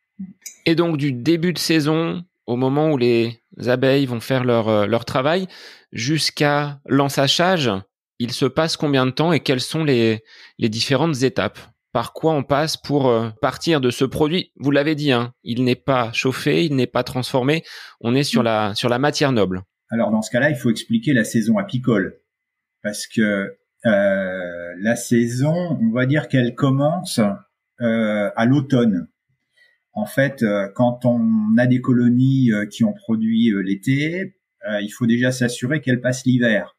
[0.67, 5.05] Et donc, du début de saison au moment où les abeilles vont faire leur, leur
[5.05, 5.47] travail
[5.93, 7.71] jusqu'à l'ensachage,
[8.19, 10.25] il se passe combien de temps et quelles sont les,
[10.59, 11.59] les différentes étapes?
[11.93, 14.53] Par quoi on passe pour euh, partir de ce produit?
[14.57, 17.65] Vous l'avez dit, hein, il n'est pas chauffé, il n'est pas transformé.
[18.01, 18.45] On est sur mm.
[18.45, 19.63] la sur la matière noble.
[19.91, 22.21] Alors dans ce cas-là, il faut expliquer la saison apicole
[22.83, 23.57] parce que
[23.87, 27.21] euh, la saison, on va dire qu'elle commence
[27.81, 29.09] euh, à l'automne.
[29.99, 30.45] En fait,
[30.77, 34.37] quand on a des colonies qui ont produit l'été,
[34.81, 36.77] il faut déjà s'assurer qu'elles passent l'hiver.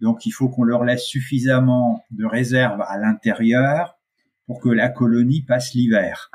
[0.00, 3.98] Donc il faut qu'on leur laisse suffisamment de réserve à l'intérieur
[4.46, 6.30] pour que la colonie passe l'hiver.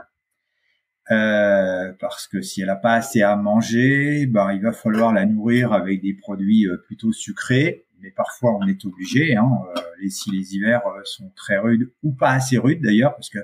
[1.12, 5.26] Euh, parce que si elle n'a pas assez à manger, ben il va falloir la
[5.26, 7.86] nourrir avec des produits euh, plutôt sucrés.
[8.00, 12.32] Mais parfois on est obligé, hein, euh, si les hivers sont très rudes ou pas
[12.32, 13.40] assez rudes d'ailleurs, parce que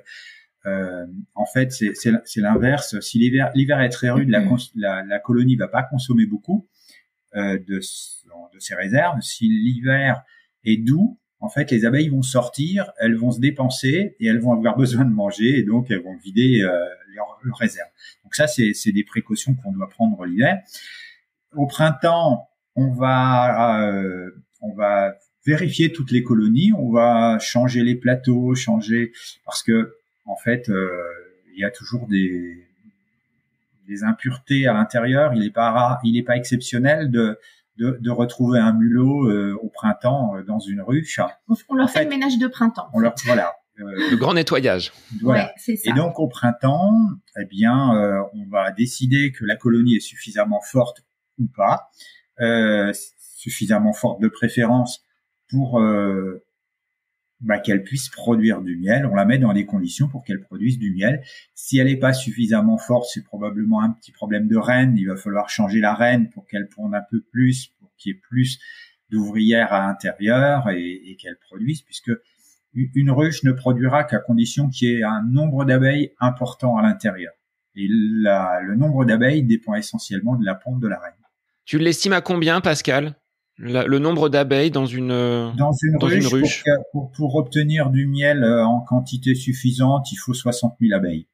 [0.65, 2.99] en fait c'est l'inverse.
[2.99, 4.43] Si l'hiver l'hiver est très rude, la,
[4.75, 6.67] la, la, colonie va pas consommer beaucoup
[7.35, 9.21] de, de ses réserves.
[9.21, 10.23] Si l'hiver
[10.63, 14.53] est doux, en fait, les abeilles vont sortir, elles vont se dépenser et elles vont
[14.53, 17.89] avoir besoin de manger et donc elles vont vider euh, leurs réserves.
[18.23, 20.61] Donc ça, c'est des précautions qu'on doit prendre l'hiver.
[21.55, 24.29] Au printemps, on va euh,
[24.61, 29.11] on va vérifier toutes les colonies, on va changer les plateaux, changer
[29.43, 29.95] parce que
[30.25, 31.01] en fait, euh,
[31.53, 32.67] il y a toujours des
[33.87, 35.33] des impuretés à l'intérieur.
[35.33, 37.37] Il n'est pas il n'est pas exceptionnel de
[37.77, 41.19] de, de retrouver un mulot euh, au printemps euh, dans une ruche.
[41.69, 42.89] On, leur fait, le ménage de printemps.
[42.93, 43.53] On leur voilà.
[43.79, 44.91] Euh, le grand nettoyage.
[45.21, 45.51] Voilà.
[45.57, 45.71] ça.
[45.85, 46.93] Et donc au printemps,
[47.39, 51.03] eh bien, on va décider que la colonie est suffisamment forte
[51.39, 51.89] ou pas,
[53.37, 55.03] suffisamment forte de préférence
[55.49, 55.81] pour
[57.41, 59.05] bah, qu'elle puisse produire du miel.
[59.05, 61.23] On la met dans des conditions pour qu'elle produise du miel.
[61.55, 64.95] Si elle n'est pas suffisamment forte, c'est probablement un petit problème de reine.
[64.97, 68.15] Il va falloir changer la reine pour qu'elle ponde un peu plus, pour qu'il y
[68.15, 68.59] ait plus
[69.09, 72.11] d'ouvrières à l'intérieur et, qu'elle produise, puisque
[72.73, 77.33] une ruche ne produira qu'à condition qu'il y ait un nombre d'abeilles important à l'intérieur.
[77.75, 81.13] Et le nombre d'abeilles dépend essentiellement de la ponte de la reine.
[81.65, 83.15] Tu l'estimes à combien, Pascal?
[83.57, 89.35] Le nombre d'abeilles dans une dans une ruche, Pour, obtenir du miel euh, en quantité
[89.35, 91.27] suffisante, il faut 60 000 abeilles.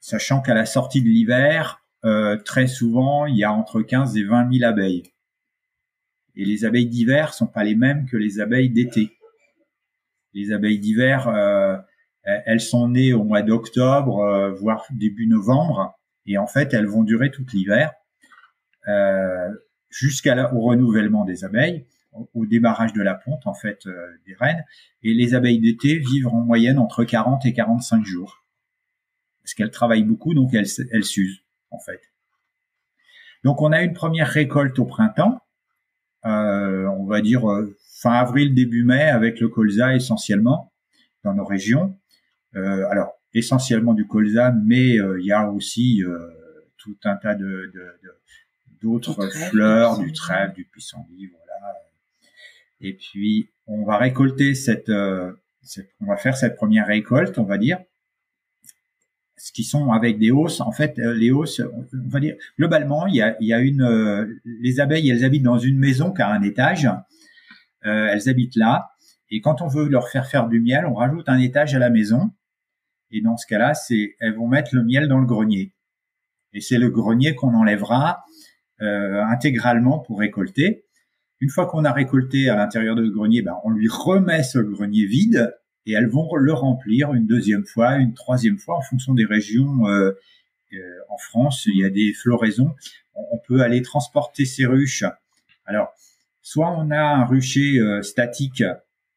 [0.00, 4.24] Sachant qu'à la sortie de l'hiver, euh, très souvent, il y a entre 15 et
[4.24, 5.02] 20 000 abeilles.
[6.36, 9.16] Et les abeilles d'hiver sont pas les mêmes que les abeilles d'été.
[10.34, 11.76] Les abeilles d'hiver, euh,
[12.24, 15.94] elles sont nées au mois d'octobre, voire début novembre,
[16.26, 17.92] et en fait, elles vont durer tout l'hiver.
[18.88, 19.48] Euh,
[19.94, 24.64] jusqu'au renouvellement des abeilles, au, démarrage de la ponte en fait euh, des reines.
[25.02, 28.44] Et les abeilles d'été vivent en moyenne entre 40 et 45 jours,
[29.42, 32.00] parce qu'elles travaillent beaucoup, donc elles, elles s'usent en fait.
[33.44, 35.40] Donc on a une première récolte au printemps,
[36.26, 40.72] euh, on va dire euh, fin avril début mai avec le colza essentiellement
[41.22, 41.98] dans nos régions.
[42.56, 46.02] Euh, alors essentiellement du colza, mais euh, il y a aussi
[46.78, 48.14] tout un tas de, de, de
[48.84, 51.74] d'autres fleurs, du trèfle, du pissenlit, voilà.
[52.80, 55.32] Et puis on va récolter cette, euh,
[56.00, 57.78] on va faire cette première récolte, on va dire,
[59.36, 60.60] ce qui sont avec des hausses.
[60.60, 63.60] En fait, euh, les hausses, on va dire globalement, il y a, il y a
[63.60, 66.88] une, euh, les abeilles, elles habitent dans une maison qui a un étage.
[67.82, 68.90] elles habitent là,
[69.30, 71.90] et quand on veut leur faire faire du miel, on rajoute un étage à la
[71.90, 72.30] maison.
[73.10, 75.74] Et dans ce cas-là, c'est, elles vont mettre le miel dans le grenier.
[76.52, 78.24] Et c'est le grenier qu'on enlèvera
[78.84, 80.84] intégralement pour récolter.
[81.40, 85.04] Une fois qu'on a récolté à l'intérieur de grenier, ben, on lui remet ce grenier
[85.06, 85.54] vide
[85.86, 89.86] et elles vont le remplir une deuxième fois, une troisième fois en fonction des régions.
[89.86, 90.12] Euh,
[90.72, 90.78] euh,
[91.10, 92.74] en France, il y a des floraisons.
[93.14, 95.04] On, peut aller transporter ces ruches.
[95.66, 95.92] Alors,
[96.40, 98.64] soit on a un rucher statique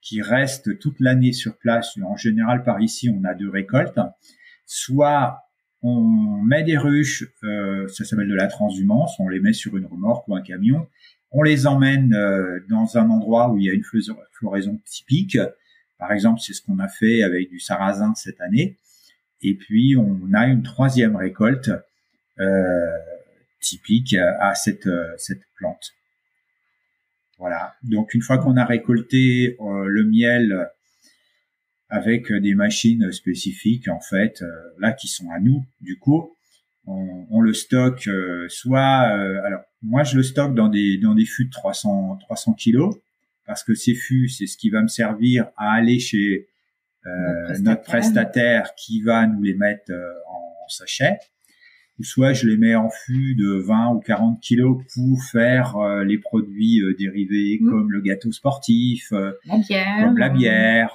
[0.01, 1.97] qui reste toute l'année sur place.
[1.97, 3.99] En général, par ici, on a deux récoltes.
[4.65, 5.39] Soit
[5.87, 9.85] on met des ruches, euh, ça s'appelle de la transhumance, on les met sur une
[9.85, 10.87] remorque ou un camion,
[11.31, 15.37] on les emmène euh, dans un endroit où il y a une floraison typique.
[15.97, 18.77] Par exemple, c'est ce qu'on a fait avec du sarrasin cette année.
[19.41, 21.71] Et puis, on a une troisième récolte
[22.39, 22.97] euh,
[23.61, 25.93] typique à cette, cette plante.
[27.39, 27.75] Voilà.
[27.83, 30.69] Donc, une fois qu'on a récolté le miel
[31.89, 34.47] avec euh, des machines spécifiques en fait euh,
[34.79, 36.33] là qui sont à nous du coup
[36.85, 41.25] on, on le stocke euh, soit alors moi je le stocke dans des dans des
[41.25, 42.95] fûts de 300 300 kilos
[43.45, 46.47] parce que ces fûts c'est ce qui va me servir à aller chez
[47.61, 48.75] notre, prestataire.
[48.75, 49.93] qui va nous les mettre
[50.29, 51.17] en, sachet
[51.97, 56.17] ou soit je les mets en fût de 20 ou 40 kilos pour faire les
[56.17, 57.69] produits dérivés mmh.
[57.69, 60.91] comme le gâteau sportif, la bière, comme la bière,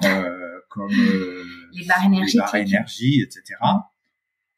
[0.73, 3.59] comme euh, les barres énergétiques, énergie, etc.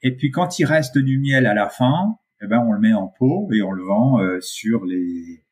[0.02, 2.94] Et puis quand il reste du miel à la fin, eh ben on le met
[2.94, 5.44] en pot et on le vend euh, sur les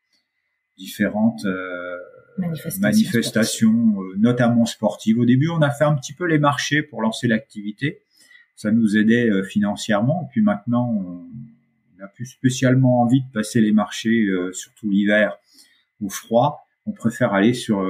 [0.78, 1.96] différentes euh,
[2.80, 5.18] manifestations, notamment sportives.
[5.18, 8.00] Au début, on a fait un petit peu les marchés pour lancer l'activité.
[8.56, 10.24] Ça nous aidait financièrement.
[10.24, 11.28] Et puis maintenant, on,
[11.98, 15.36] n'a plus spécialement envie de passer les marchés, surtout l'hiver,
[16.02, 16.66] au froid.
[16.86, 17.80] On préfère aller sur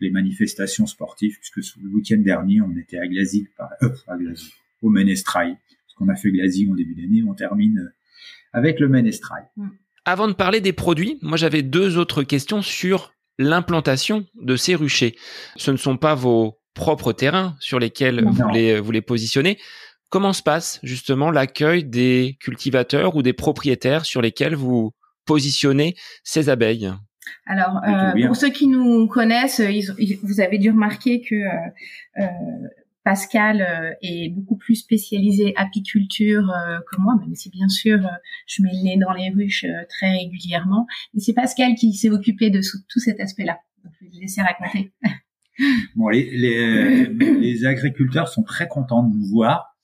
[0.00, 3.48] les manifestations sportives, puisque le week-end dernier, on était à Glazy,
[3.82, 7.78] euh, à Glazy, au Ménestrail, parce qu'on a fait Glazy au début d'année, on termine
[7.78, 7.94] euh,
[8.52, 9.44] avec le Ménestrail.
[9.56, 9.68] Mm.
[10.04, 15.16] Avant de parler des produits, moi j'avais deux autres questions sur l'implantation de ces ruchers.
[15.56, 19.58] Ce ne sont pas vos propres terrains sur lesquels vous les, vous les positionnez.
[20.08, 24.92] Comment se passe justement l'accueil des cultivateurs ou des propriétaires sur lesquels vous
[25.24, 26.92] positionnez ces abeilles?
[27.46, 29.60] Alors, euh, pour ceux qui nous connaissent,
[30.22, 31.70] vous avez dû remarquer que euh,
[32.18, 32.68] euh,
[33.04, 36.52] Pascal est beaucoup plus spécialisé apiculture
[36.90, 38.00] que moi, même si bien sûr
[38.48, 40.88] je mets le nez dans les ruches très régulièrement.
[41.14, 43.60] Mais c'est Pascal qui s'est occupé de tout cet aspect-là.
[43.84, 44.92] Je vais le laisser raconter.
[45.94, 49.76] bon, les, les, les, agriculteurs sont très contents de nous voir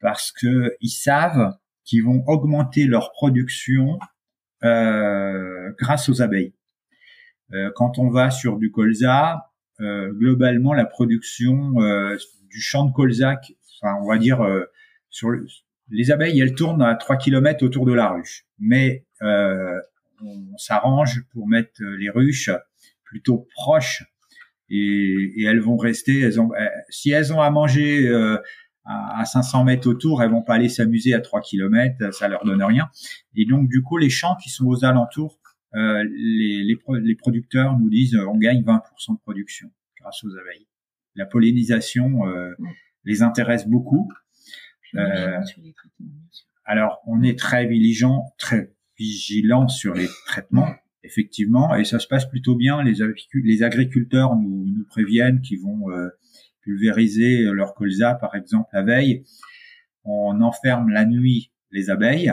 [0.00, 3.98] parce que ils savent qu'ils vont augmenter leur production
[4.62, 6.54] grâce aux abeilles.
[7.52, 12.16] Euh, quand on va sur du colza, euh, globalement la production euh,
[12.48, 13.40] du champ de colza,
[13.76, 14.46] enfin on va dire
[15.08, 15.30] sur
[15.90, 21.48] les abeilles, elles tournent à 3 km autour de la ruche, mais on s'arrange pour
[21.48, 22.50] mettre les ruches
[23.04, 24.04] plutôt proches
[24.68, 26.20] et, et, elles vont rester.
[26.20, 26.50] Elles ont,
[26.90, 28.08] si elles ont à manger
[28.84, 32.62] à, 500 mètres autour, elles vont pas aller s'amuser à 3 km, ça leur donne
[32.62, 32.88] rien.
[33.34, 35.39] Et donc du coup, les champs qui sont aux alentours,
[35.74, 40.66] euh, les, les, les, producteurs nous disent on gagne 20% de production grâce aux abeilles.
[41.14, 42.52] La pollinisation euh,
[43.04, 44.10] les intéresse beaucoup.
[44.94, 45.40] Euh,
[46.64, 52.28] alors, on est très vigilant, très vigilant sur les traitements, effectivement, et ça se passe
[52.28, 52.82] plutôt bien.
[52.82, 52.94] Les,
[53.34, 56.08] les agriculteurs nous, nous préviennent qu'ils vont euh,
[56.62, 59.24] pulvériser leur colza, par exemple, la veille.
[60.04, 62.32] On enferme la nuit les abeilles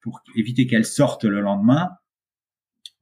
[0.00, 1.90] pour éviter qu'elles sortent le lendemain.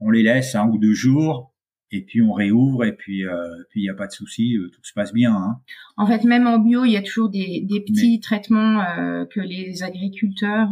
[0.00, 1.50] On les laisse un ou deux jours
[1.92, 3.32] et puis on réouvre et puis euh,
[3.70, 5.34] puis il n'y a pas de souci, euh, tout se passe bien.
[5.34, 5.60] Hein.
[5.96, 9.40] En fait, même en bio, il y a toujours des, des petits traitements euh, que
[9.40, 10.70] les agriculteurs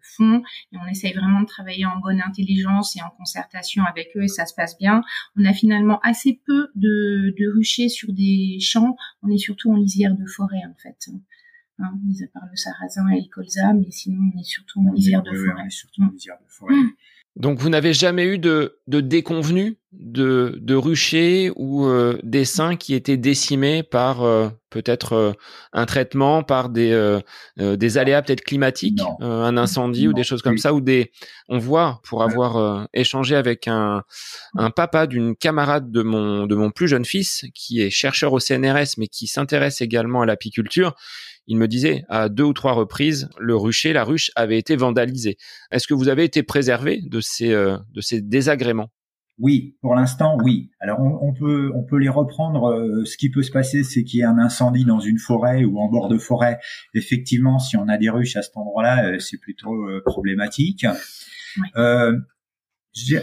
[0.00, 4.22] font et on essaye vraiment de travailler en bonne intelligence et en concertation avec eux
[4.22, 5.02] et ça se passe bien.
[5.36, 9.76] On a finalement assez peu de, de ruchers sur des champs, on est surtout en
[9.76, 11.10] lisière de forêt en fait.
[11.80, 14.92] Hein, mis à part le sarrasin et le colza, mais sinon on est surtout en
[14.92, 15.62] lisière de forêt.
[15.62, 16.74] on est surtout en lisière de forêt.
[17.38, 22.94] Donc vous n'avez jamais eu de, de déconvenus de, de ruchers ou euh, d'essaims qui
[22.94, 25.32] étaient décimés par euh, peut-être euh,
[25.72, 27.20] un traitement, par des, euh,
[27.56, 31.10] des aléas peut-être climatiques, un incendie ou des choses comme ça, ou des...
[31.48, 34.02] On voit, pour avoir échangé avec un,
[34.56, 38.40] un papa d'une camarade de mon, de mon plus jeune fils, qui est chercheur au
[38.40, 40.94] CNRS, mais qui s'intéresse également à l'apiculture,
[41.48, 45.38] il me disait à deux ou trois reprises, le rucher, la ruche avait été vandalisée.
[45.70, 48.90] Est-ce que vous avez été préservé de ces, euh, de ces désagréments?
[49.38, 50.70] Oui, pour l'instant, oui.
[50.80, 52.72] Alors on, peut on peut les reprendre.
[52.72, 55.64] Euh, ce qui peut se passer, c'est qu'il y ait un incendie dans une forêt
[55.64, 56.58] ou en bord de forêt.
[56.94, 60.86] Effectivement, si on a des ruches à cet endroit-là, euh, c'est plutôt problématique.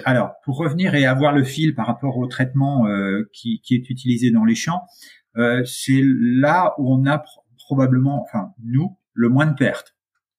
[0.06, 2.86] alors, pour revenir et avoir le fil par rapport au traitement
[3.34, 4.84] qui, qui, est utilisé dans les champs,
[5.66, 7.24] c'est là où on a
[7.66, 9.95] probablement, enfin nous, le moins de pertes.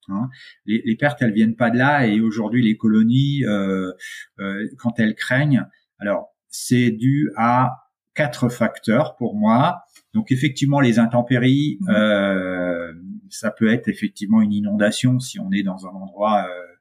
[0.08, 0.28] Hein.
[0.64, 3.92] Les, les, pertes, elles viennent pas de là, et aujourd'hui les colonies, euh,
[4.38, 5.64] euh, quand elles craignent,
[5.98, 9.82] alors c'est dû à quatre facteurs pour moi.
[10.14, 11.90] Donc effectivement les intempéries, mmh.
[11.90, 12.92] euh,
[13.30, 16.76] ça peut être effectivement une inondation si on est dans un endroit euh,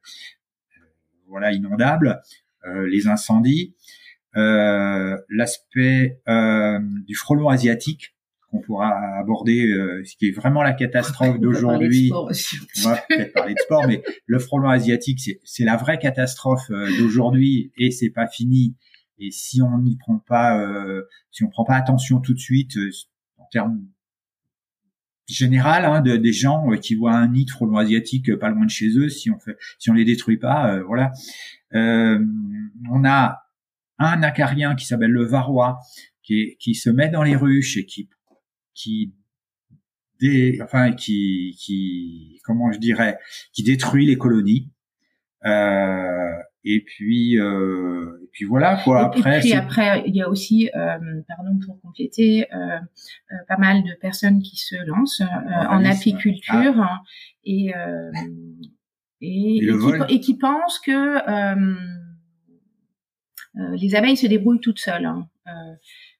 [1.27, 2.21] voilà inondable,
[2.65, 3.75] euh, les incendies,
[4.37, 6.21] euh, l'aspect
[7.05, 8.14] du frelon asiatique
[8.55, 8.89] on pourra
[9.19, 12.11] aborder, euh, ce qui est vraiment la catastrophe d'aujourd'hui.
[12.13, 16.87] On va peut-être parler de sport, mais le frelon asiatique, c'est la vraie catastrophe euh,
[16.97, 18.75] d'aujourd'hui et c'est pas fini.
[19.17, 22.73] Et si on n'y prend pas, euh, si on prend pas attention tout de suite,
[23.37, 23.81] en termes
[25.27, 28.69] général, hein, de, des gens qui voient un nid de frelon asiatique pas loin de
[28.69, 31.11] chez eux, si on fait, si on les détruit pas, voilà.
[31.73, 33.41] on a
[33.97, 35.79] un acarien qui s'appelle le varroa,
[36.21, 38.09] qui, qui, se met dans les ruches et qui
[38.75, 39.13] qui
[40.61, 43.17] enfin qui qui comment je dirais
[43.53, 44.71] qui détruit les colonies
[45.45, 50.29] euh, et puis euh, et puis voilà quoi après et puis après il y a
[50.29, 55.21] aussi euh, pardon pour compléter euh, euh, pas mal de personnes qui se lancent
[55.69, 57.01] en apiculture ah.
[57.43, 57.71] et
[59.21, 61.17] et, et, qui, et, qui, pensent que
[63.75, 65.27] les abeilles se débrouillent toutes seules hein.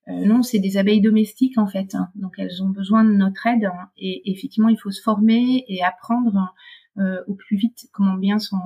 [0.08, 2.10] Euh, non, c'est des abeilles domestiques en fait, hein.
[2.16, 3.90] donc elles ont besoin de notre aide hein.
[3.98, 6.54] et effectivement il faut se former et apprendre
[7.00, 8.62] euh, au plus vite comment bien s'en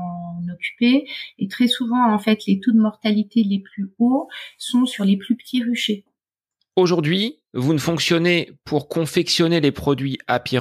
[0.54, 1.08] occuper.
[1.38, 5.16] Et très souvent en fait les taux de mortalité les plus hauts sont sur les
[5.16, 6.04] plus petits ruchers.
[6.76, 10.58] Aujourd'hui, vous ne fonctionnez pour confectionner les produits Happy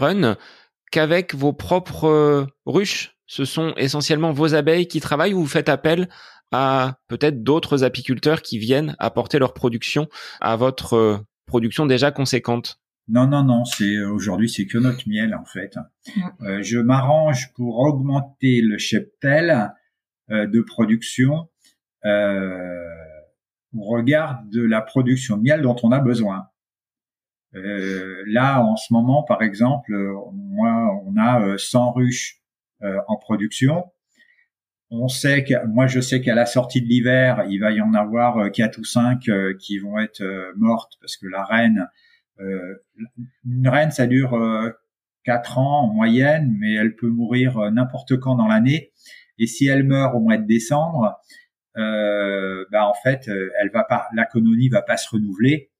[0.90, 3.16] qu'avec vos propres euh, ruches.
[3.26, 6.08] Ce sont essentiellement vos abeilles qui travaillent ou vous faites appel
[6.52, 10.08] à peut-être d'autres apiculteurs qui viennent apporter leur production
[10.40, 15.08] à votre euh, production déjà conséquente non, non, non, c'est euh, aujourd'hui c'est que notre
[15.08, 15.76] miel en fait.
[16.42, 19.72] Euh, je m'arrange pour augmenter le cheptel
[20.30, 21.48] de production
[22.04, 22.84] euh,
[23.74, 26.48] au regard de la production de miel dont on a besoin.
[27.54, 29.90] là, en ce moment, par exemple,
[30.34, 32.42] moi, on a 100 ruches
[32.82, 33.84] en production
[34.90, 37.94] on sait que moi je sais qu'à la sortie de l'hiver, il va y en
[37.94, 41.86] avoir euh, quatre ou cinq euh, qui vont être euh, mortes parce que la reine,
[43.44, 44.38] une reine ça dure
[45.24, 48.92] quatre ans en moyenne, mais elle peut mourir n'importe quand dans l'année.
[49.38, 51.18] Et si elle meurt au mois de décembre,
[51.74, 53.28] bah en fait,
[53.60, 55.72] elle va pas, la colonie va pas se renouveler.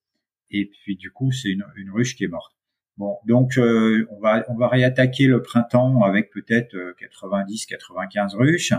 [0.51, 2.58] Et puis du coup, c'est une, une ruche qui est morte.
[2.99, 8.35] Bon, donc euh, on va on va réattaquer le printemps avec peut-être 90, euh, 95
[8.35, 8.73] ruches.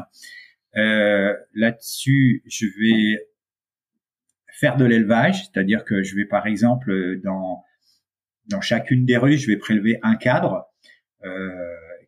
[0.75, 3.29] Euh, Là-dessus, je vais
[4.59, 7.63] faire de l'élevage, c'est-à-dire que je vais par exemple dans
[8.47, 10.65] dans chacune des rues, je vais prélever un cadre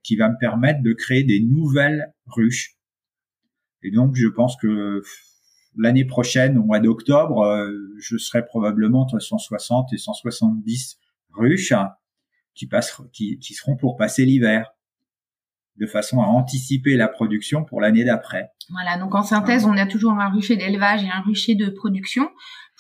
[0.03, 2.78] qui va me permettre de créer des nouvelles ruches.
[3.84, 5.03] Et donc, je pense que
[5.76, 10.97] l'année prochaine, au mois d'octobre, je serai probablement entre 160 et 170
[11.34, 11.74] ruches
[12.54, 14.72] qui, passeront, qui, qui seront pour passer l'hiver,
[15.78, 18.52] de façon à anticiper la production pour l'année d'après.
[18.70, 22.30] Voilà, donc en synthèse, on a toujours un rucher d'élevage et un rucher de production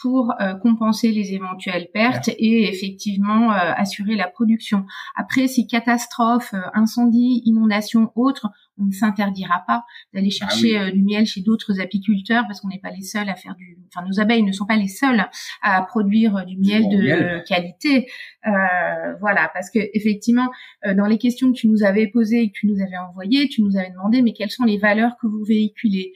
[0.01, 4.85] pour euh, compenser les éventuelles pertes et effectivement euh, assurer la production.
[5.15, 8.49] Après, si catastrophe, euh, incendie, inondation, autre,
[8.79, 9.83] on ne s'interdira pas
[10.13, 13.35] d'aller ah chercher du miel chez d'autres apiculteurs parce qu'on n'est pas les seuls à
[13.35, 13.77] faire du.
[13.87, 15.23] Enfin, nos abeilles ne sont pas les seules
[15.61, 18.07] à produire du miel de qualité.
[18.43, 20.49] voilà, parce que effectivement,
[20.95, 23.61] dans les questions que tu nous avais posées et que tu nous avais envoyées, tu
[23.61, 26.13] nous avais demandé mais quelles sont les valeurs que vous véhiculez?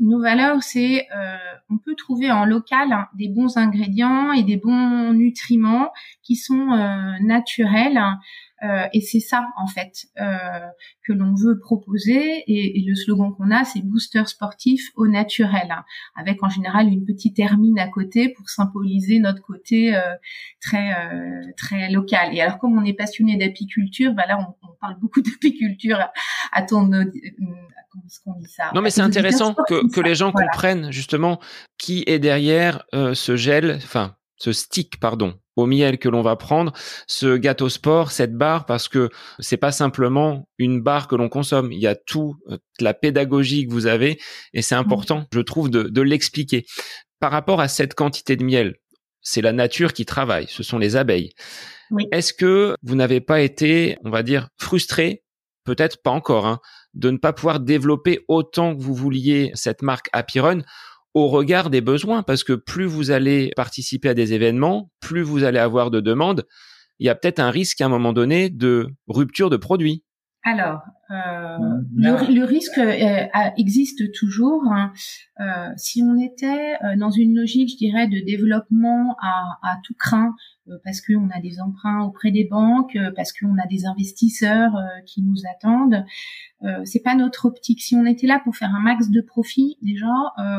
[0.00, 1.36] Nos valeurs, c'est euh,
[1.70, 6.72] on peut trouver en local hein, des bons ingrédients et des bons nutriments qui sont
[6.72, 8.00] euh, naturels.
[8.62, 12.44] Euh, et c'est ça en fait que l'on veut proposer.
[12.46, 15.84] Et, le slogan qu'on a, c'est booster sportif au naturel, hein,
[16.14, 19.98] avec en général une petite hermine à côté pour symboliser notre côté
[20.60, 20.94] très
[21.56, 22.34] très local.
[22.34, 25.98] Et alors comme on est passionné d'apiculture, bah là on, on, parle beaucoup d'apiculture
[26.52, 26.90] à ton
[28.74, 31.40] non, mais c'est intéressant que, que les gens comprennent justement
[31.78, 36.36] qui est derrière euh, ce gel, enfin ce stick, pardon, au miel que l'on va
[36.36, 36.72] prendre,
[37.06, 41.72] ce gâteau sport, cette barre, parce que c'est pas simplement une barre que l'on consomme.
[41.72, 44.20] Il y a tout euh, la pédagogie que vous avez,
[44.52, 46.66] et c'est important, je trouve, de, de l'expliquer.
[47.18, 48.74] Par rapport à cette quantité de miel,
[49.22, 51.32] c'est la nature qui travaille, ce sont les abeilles.
[52.12, 55.22] Est-ce que vous n'avez pas été, on va dire, frustré
[55.66, 56.60] peut-être pas encore, hein,
[56.94, 60.62] de ne pas pouvoir développer autant que vous vouliez cette marque Happy Run
[61.16, 65.44] au regard des besoins, parce que plus vous allez participer à des événements, plus vous
[65.44, 66.46] allez avoir de demandes,
[66.98, 70.04] il y a peut-être un risque à un moment donné de rupture de produits.
[70.48, 71.58] Alors, euh,
[71.96, 73.26] le, risque euh,
[73.56, 74.62] existe toujours.
[74.70, 74.92] Hein.
[75.40, 80.36] Euh, si on était dans une logique, je dirais, de développement à, à tout craint,
[80.84, 84.70] parce qu'on a des emprunts auprès des banques, parce qu'on a des investisseurs
[85.04, 86.04] qui nous attendent,
[86.84, 87.82] c'est pas notre optique.
[87.82, 90.12] Si on était là pour faire un max de profit, déjà,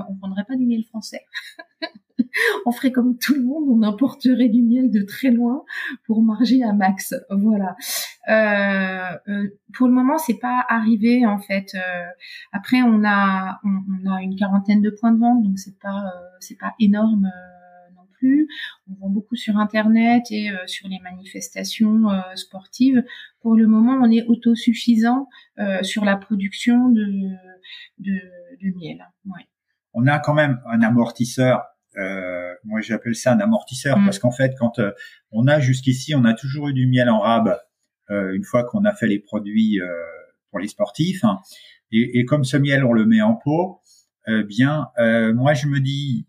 [0.10, 1.22] on prendrait pas du miel français.
[2.66, 5.64] on ferait comme tout le monde, on importerait du miel de très loin
[6.06, 7.14] pour marger à max.
[7.30, 7.76] Voilà.
[8.30, 11.76] Euh, euh, pour le moment, c'est pas arrivé en fait.
[11.76, 12.06] Euh,
[12.52, 16.04] après, on a on, a une quarantaine de points de vente, donc c'est pas
[16.40, 17.30] c'est pas énorme
[17.96, 18.48] non plus.
[18.90, 23.04] On vend beaucoup sur internet et sur les manifestations sportives.
[23.42, 25.30] Pour le moment, on est autosuffisant
[25.84, 27.06] sur la production de
[28.00, 28.20] de,
[28.76, 29.08] miel.
[29.94, 31.64] On a quand même un amortisseur
[31.98, 34.06] euh, moi j'appelle ça un amortisseur mm.
[34.06, 34.92] parce qu'en fait quand euh,
[35.32, 37.60] on a jusqu'ici on a toujours eu du miel en rab
[38.10, 39.88] euh, une fois qu'on a fait les produits euh,
[40.50, 41.40] pour les sportifs hein.
[41.92, 43.82] et, et, comme ce miel on le met en pot
[44.30, 44.88] euh, bien
[45.34, 46.28] moi je me dis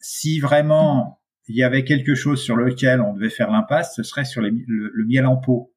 [0.00, 4.24] si vraiment il y avait quelque chose sur lequel on devait faire l'impasse ce serait
[4.24, 5.74] sur le, le, miel en pot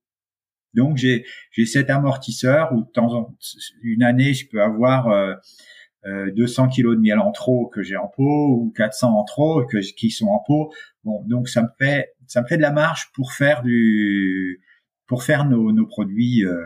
[0.74, 3.36] donc j'ai j'ai cet amortisseur où de temps en
[3.82, 5.09] une année je peux avoir
[6.06, 9.66] 200 euh, kilos de miel en trop que j'ai en pot ou 400 en trop
[9.66, 10.74] que qui sont en pot.
[11.04, 14.62] Bon, donc ça me fait ça me fait de la marge pour faire du
[15.06, 16.64] pour faire nos, nos produits euh,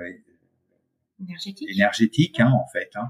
[1.19, 2.89] énergétiques, énergétiques hein, en fait.
[2.95, 3.09] Hein.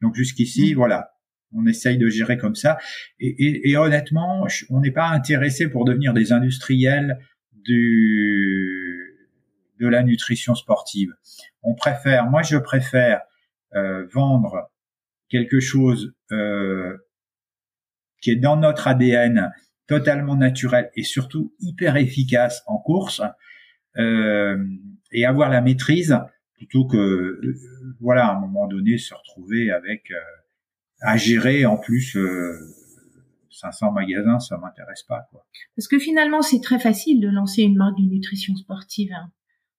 [0.00, 0.76] Donc jusqu'ici, mm.
[0.76, 1.14] voilà,
[1.52, 2.78] on essaye de gérer comme ça.
[3.20, 7.18] Et, et, et honnêtement, on n'est pas intéressé pour devenir des industriels
[7.52, 9.14] du
[9.80, 11.14] de la nutrition sportive.
[11.62, 13.22] On préfère, moi je préfère
[13.74, 14.70] euh, vendre
[15.28, 16.96] quelque chose euh,
[18.20, 19.52] qui est dans notre ADN,
[19.86, 23.20] totalement naturel et surtout hyper efficace en course,
[23.98, 24.56] euh,
[25.12, 26.18] et avoir la maîtrise
[26.54, 27.54] plutôt que euh,
[28.00, 30.16] voilà à un moment donné se retrouver avec euh,
[31.02, 32.16] à gérer en plus
[33.50, 35.46] 500 magasins, ça m'intéresse pas quoi.
[35.76, 39.12] Parce que finalement c'est très facile de lancer une marque de nutrition sportive.
[39.12, 39.30] Hein.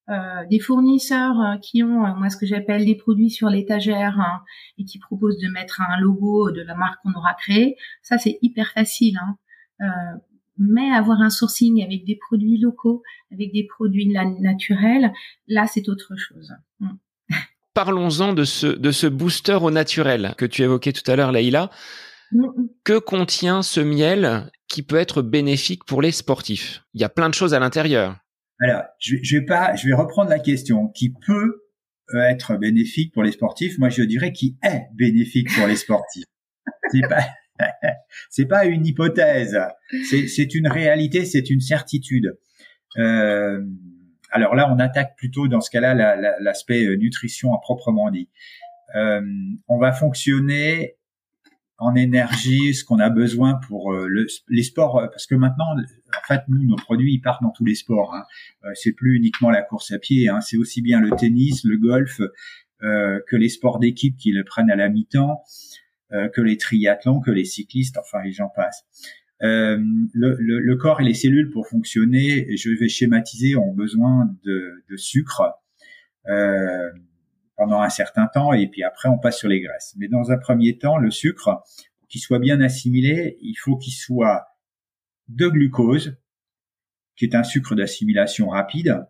[0.08, 4.20] Euh, des fournisseurs euh, qui ont euh, moi ce que j'appelle des produits sur l'étagère
[4.20, 4.40] hein,
[4.78, 8.38] et qui proposent de mettre un logo de la marque qu'on aura créée, ça c'est
[8.40, 9.18] hyper facile.
[9.20, 9.36] Hein.
[9.80, 10.18] Euh,
[10.58, 13.02] mais avoir un sourcing avec des produits locaux,
[13.32, 15.12] avec des produits naturels,
[15.48, 16.54] là c'est autre chose.
[16.78, 16.90] Mm.
[17.74, 21.70] Parlons-en de ce, de ce booster au naturel que tu évoquais tout à l'heure, Laïla.
[22.30, 22.68] Mm, mm.
[22.84, 26.84] Que contient ce miel qui peut être bénéfique pour les sportifs?
[26.94, 28.16] Il y a plein de choses à l'intérieur.
[28.60, 30.88] Alors, je, je vais pas, je vais reprendre la question.
[30.88, 31.62] Qui peut
[32.14, 36.24] euh, être bénéfique pour les sportifs Moi, je dirais qui est bénéfique pour les sportifs.
[36.92, 37.26] C'est pas,
[38.30, 39.58] c'est pas une hypothèse,
[40.04, 42.36] c'est une réalité, c'est une certitude.
[42.98, 43.60] Euh,
[44.30, 45.94] alors là, on attaque plutôt dans ce cas-là
[46.40, 48.28] l'aspect euh, nutrition à proprement dit.
[48.94, 49.22] Euh,
[49.68, 50.96] on va fonctionner
[51.78, 55.74] en énergie, ce qu'on a besoin pour euh, le, les sports, euh, parce que maintenant,
[55.74, 58.14] en fait, nous, nos produits, ils partent dans tous les sports.
[58.14, 58.24] Hein.
[58.74, 60.40] c'est plus uniquement la course à pied, hein.
[60.40, 62.20] c'est aussi bien le tennis, le golf,
[62.80, 65.42] que les sports d'équipe qui le prennent à la mi-temps,
[66.10, 68.84] que les triathlons, que les cyclistes, enfin, les gens passent.
[69.42, 69.78] Euh,
[70.14, 74.30] le, le, le, corps et les cellules pour fonctionner, et je vais schématiser, ont besoin
[74.44, 75.42] de, de sucre
[76.28, 76.90] euh,
[77.56, 79.94] pendant un certain temps, et puis après on passe sur les graisses.
[79.96, 81.62] Mais dans un premier temps, le sucre,
[81.98, 84.46] pour qu'il soit bien assimilé, il faut qu'il soit
[85.28, 86.16] de glucose,
[87.16, 89.06] qui est un sucre d'assimilation rapide,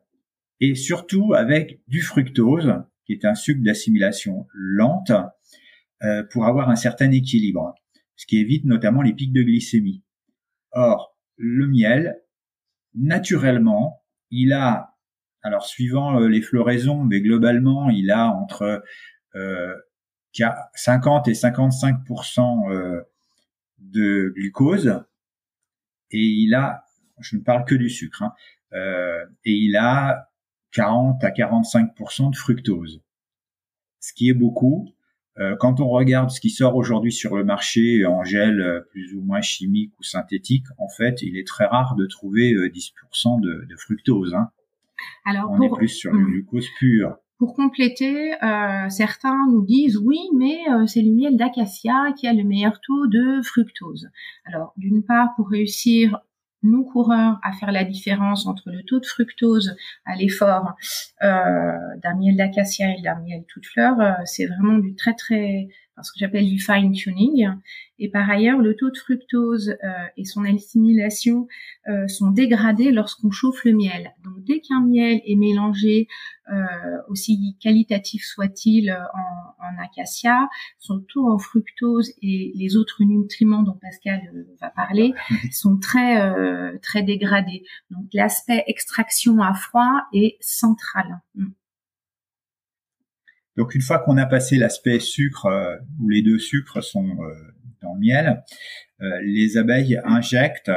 [0.60, 2.74] et surtout avec du fructose,
[3.04, 5.12] qui est un sucre d'assimilation lente,
[6.02, 7.74] euh, pour avoir un certain équilibre,
[8.16, 10.04] ce qui évite notamment les pics de glycémie.
[10.72, 12.22] Or, le miel,
[12.94, 14.95] naturellement, il a,
[15.46, 18.82] alors suivant euh, les floraisons, mais globalement, il a entre
[19.36, 19.74] euh,
[20.74, 23.02] 50 et 55% euh,
[23.78, 25.02] de glucose,
[26.10, 26.84] et il a,
[27.20, 28.32] je ne parle que du sucre, hein,
[28.72, 30.28] euh, et il a
[30.72, 33.02] 40 à 45% de fructose,
[34.00, 34.92] ce qui est beaucoup.
[35.38, 39.14] Euh, quand on regarde ce qui sort aujourd'hui sur le marché en gel euh, plus
[39.14, 43.40] ou moins chimique ou synthétique, en fait, il est très rare de trouver 10% euh,
[43.40, 44.34] de, de, fructose.
[44.34, 44.48] Hein.
[45.24, 46.26] Alors, on est plus sur le hmm.
[46.26, 47.16] glucose pur.
[47.38, 52.44] Pour compléter, euh, certains nous disent oui, mais c'est le miel d'acacia qui a le
[52.44, 54.08] meilleur taux de fructose.
[54.46, 56.18] Alors, d'une part, pour réussir
[56.66, 60.74] nous coureurs à faire la différence entre le taux de fructose à l'effort
[61.22, 61.72] euh,
[62.02, 65.68] d'un miel d'acacia et d'un miel toute fleur, euh, c'est vraiment du très très
[66.02, 67.48] ce que j'appelle du fine tuning.
[67.98, 71.48] Et par ailleurs, le taux de fructose euh, et son assimilation
[71.88, 74.12] euh, sont dégradés lorsqu'on chauffe le miel.
[74.22, 76.08] Donc dès qu'un miel est mélangé,
[76.52, 76.64] euh,
[77.08, 83.78] aussi qualitatif soit-il en, en, acacia, son taux en fructose et les autres nutriments dont
[83.80, 84.20] Pascal
[84.60, 85.14] va parler
[85.50, 87.64] sont très très dégradés.
[87.90, 91.20] Donc l'aspect extraction à froid est central.
[91.34, 91.46] Mm.
[93.56, 97.34] Donc une fois qu'on a passé l'aspect sucre, euh, où les deux sucres sont euh,
[97.82, 98.42] dans le miel,
[99.00, 100.72] euh, les abeilles injectent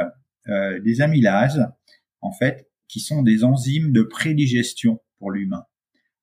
[0.82, 1.68] des amylases,
[2.22, 5.64] en fait, qui sont des enzymes de prédigestion pour l'humain.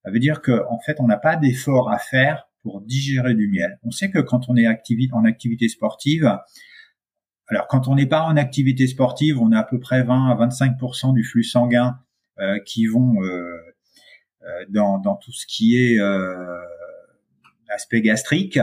[0.03, 3.79] Ça veut dire qu'en fait, on n'a pas d'effort à faire pour digérer du miel.
[3.83, 4.67] On sait que quand on est
[5.13, 6.37] en activité sportive,
[7.47, 10.47] alors quand on n'est pas en activité sportive, on a à peu près 20 à
[10.47, 11.97] 25% du flux sanguin
[12.65, 13.15] qui vont
[14.69, 16.57] dans, dans, tout ce qui est euh,
[17.69, 18.59] aspect gastrique.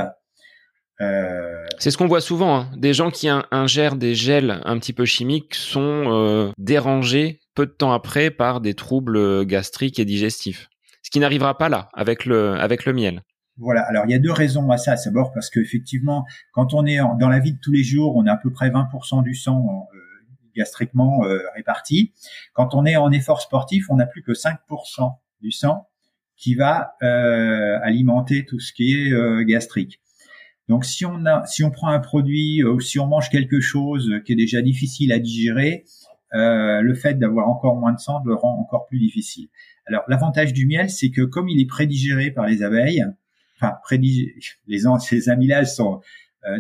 [1.01, 1.65] Euh...
[1.79, 2.57] C'est ce qu'on voit souvent.
[2.57, 2.71] Hein.
[2.77, 7.73] Des gens qui ingèrent des gels un petit peu chimiques sont euh, dérangés peu de
[7.73, 10.69] temps après par des troubles gastriques et digestifs.
[11.03, 13.23] Ce qui n'arrivera pas là avec le avec le miel.
[13.59, 13.83] Voilà.
[13.83, 14.95] Alors il y a deux raisons à ça.
[15.05, 18.33] D'abord parce qu'effectivement, quand on est dans la vie de tous les jours, on a
[18.33, 19.99] à peu près 20% du sang euh,
[20.57, 22.13] gastriquement euh, réparti.
[22.53, 24.57] Quand on est en effort sportif, on n'a plus que 5%
[25.41, 25.87] du sang
[26.37, 30.01] qui va euh, alimenter tout ce qui est euh, gastrique.
[30.69, 33.61] Donc si on a, si on prend un produit euh, ou si on mange quelque
[33.61, 35.85] chose qui est déjà difficile à digérer,
[36.37, 39.47] le fait d'avoir encore moins de sang le rend encore plus difficile.
[39.87, 43.05] Alors l'avantage du miel, c'est que comme il est prédigéré par les abeilles,
[43.57, 44.33] enfin prédig
[44.67, 46.01] les amylases sont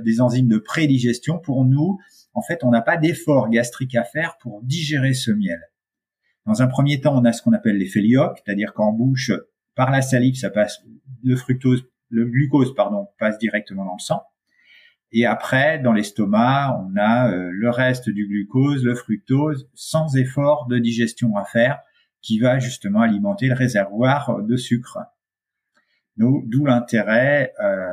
[0.04, 1.40] des enzymes de prédigestion.
[1.40, 1.98] Pour nous,
[2.34, 5.60] en fait, on n'a pas d'effort gastrique à faire pour digérer ce miel.
[6.46, 9.32] Dans un premier temps, on a ce qu'on appelle les lioques, c'est-à-dire qu'en bouche,
[9.74, 10.34] par la salive,
[11.22, 14.22] le fructose, le glucose, pardon, passe directement dans le sang.
[15.16, 20.66] Et après, dans l'estomac, on a euh, le reste du glucose, le fructose, sans effort
[20.66, 21.78] de digestion à faire,
[22.20, 24.98] qui va justement alimenter le réservoir de sucre.
[26.16, 27.88] D'où l'intérêt euh,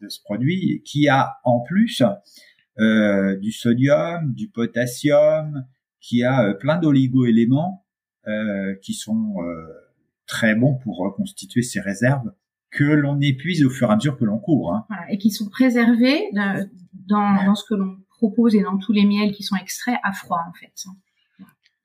[0.00, 2.02] de ce produit, qui a en plus
[2.78, 5.66] euh, du sodium, du potassium,
[6.00, 7.86] qui a euh, plein d'oligo-éléments
[8.26, 9.66] euh, qui sont euh,
[10.26, 12.32] très bons pour reconstituer ces réserves
[12.70, 14.74] que l'on épuise au fur et à mesure que l'on court.
[14.74, 14.84] Hein.
[14.88, 19.04] Voilà, et qui sont préservés dans, dans ce que l'on propose et dans tous les
[19.04, 20.72] miels qui sont extraits à froid en fait.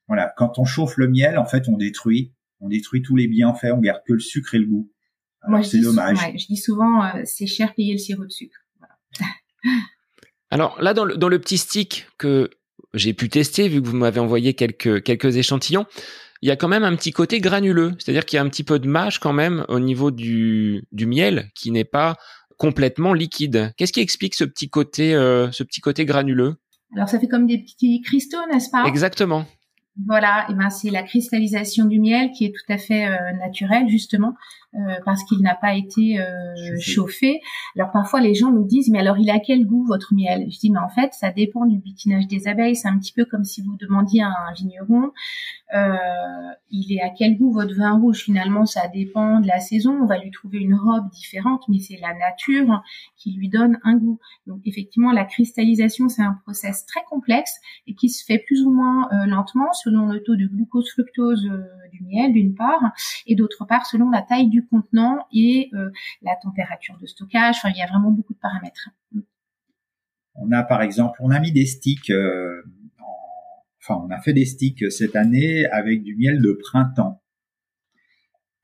[0.07, 3.71] Voilà, quand on chauffe le miel, en fait, on détruit, on détruit tous les bienfaits,
[3.73, 4.91] on garde que le sucre et le goût.
[5.47, 6.21] Moi, c'est dommage.
[6.21, 8.59] Ouais, je dis souvent, c'est cher payer le sirop de sucre.
[8.77, 8.95] Voilà.
[10.51, 12.51] Alors là, dans le, dans le petit stick que
[12.95, 15.85] j'ai pu tester vu que vous m'avez envoyé quelques quelques échantillons.
[16.41, 18.63] Il y a quand même un petit côté granuleux, c'est-à-dire qu'il y a un petit
[18.63, 22.17] peu de mâche quand même au niveau du, du miel qui n'est pas
[22.57, 23.73] complètement liquide.
[23.77, 26.55] Qu'est-ce qui explique ce petit côté, ce petit côté granuleux?
[26.95, 28.85] Alors ça fait comme des petits cristaux, n'est-ce pas?
[28.85, 29.45] Exactement.
[30.05, 34.33] Voilà, et ben c'est la cristallisation du miel qui est tout à fait naturelle justement.
[34.75, 37.39] Euh, parce qu'il n'a pas été euh, chauffé.
[37.77, 40.47] Alors parfois les gens nous disent mais alors il a quel goût votre miel?
[40.51, 42.75] Je dis mais en fait ça dépend du bitinage des abeilles.
[42.75, 45.13] C'est un petit peu comme si vous demandiez à un vigneron
[45.73, 45.95] euh,
[46.71, 48.23] il est à quel goût votre vin rouge?
[48.23, 49.97] Finalement ça dépend de la saison.
[50.01, 52.83] On va lui trouver une robe différente, mais c'est la nature
[53.15, 54.19] qui lui donne un goût.
[54.45, 58.71] Donc effectivement la cristallisation c'est un process très complexe et qui se fait plus ou
[58.71, 61.49] moins lentement selon le taux de glucose fructose
[61.95, 62.81] du miel d'une part
[63.25, 65.89] et d'autre part selon la taille du contenant et euh,
[66.21, 67.55] la température de stockage.
[67.57, 68.89] Enfin, il y a vraiment beaucoup de paramètres.
[70.35, 72.09] On a par exemple, on a mis des sticks.
[72.09, 72.61] Euh,
[73.81, 77.21] enfin, on a fait des sticks cette année avec du miel de printemps.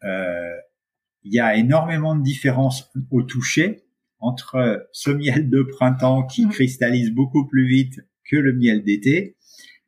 [0.03, 0.55] Euh,
[1.23, 3.83] il y a énormément de différences au toucher
[4.19, 6.49] entre ce miel de printemps qui mmh.
[6.49, 9.37] cristallise beaucoup plus vite que le miel d'été.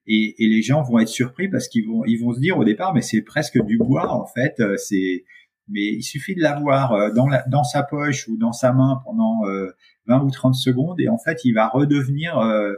[0.05, 2.65] Et, et, les gens vont être surpris parce qu'ils vont ils vont se dire au
[2.65, 5.23] départ mais c'est presque du bois en fait c'est
[5.69, 9.01] mais il suffit de l'avoir euh, dans, la, dans sa poche ou dans sa main
[9.05, 9.41] pendant
[10.07, 12.73] 20 euh, ou 30 secondes et en fait, il va redevenir euh,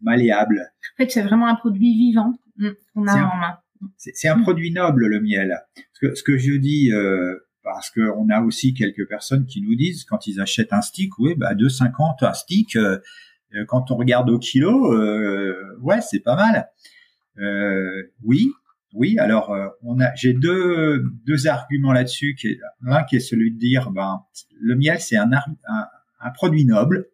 [0.00, 0.72] malléable.
[0.94, 3.58] En fait, c'est vraiment un produit vivant mm, qu'on a en main.
[3.98, 5.60] C'est un produit noble, le miel.
[5.92, 9.74] Ce que, ce que je dis, euh, parce qu'on a aussi quelques personnes qui nous
[9.74, 12.78] disent, quand ils achètent un stick, oui, bah 2,50 un stick,
[13.68, 14.94] quand on regarde au kilo,
[15.80, 16.68] ouais, c'est pas mal.
[18.22, 18.50] oui,
[18.94, 19.68] oui, alors euh,
[20.14, 22.36] j'ai deux, deux arguments là-dessus.
[22.80, 24.22] L'un qui est celui de dire, ben,
[24.60, 27.08] le miel c'est un, un, produit noble,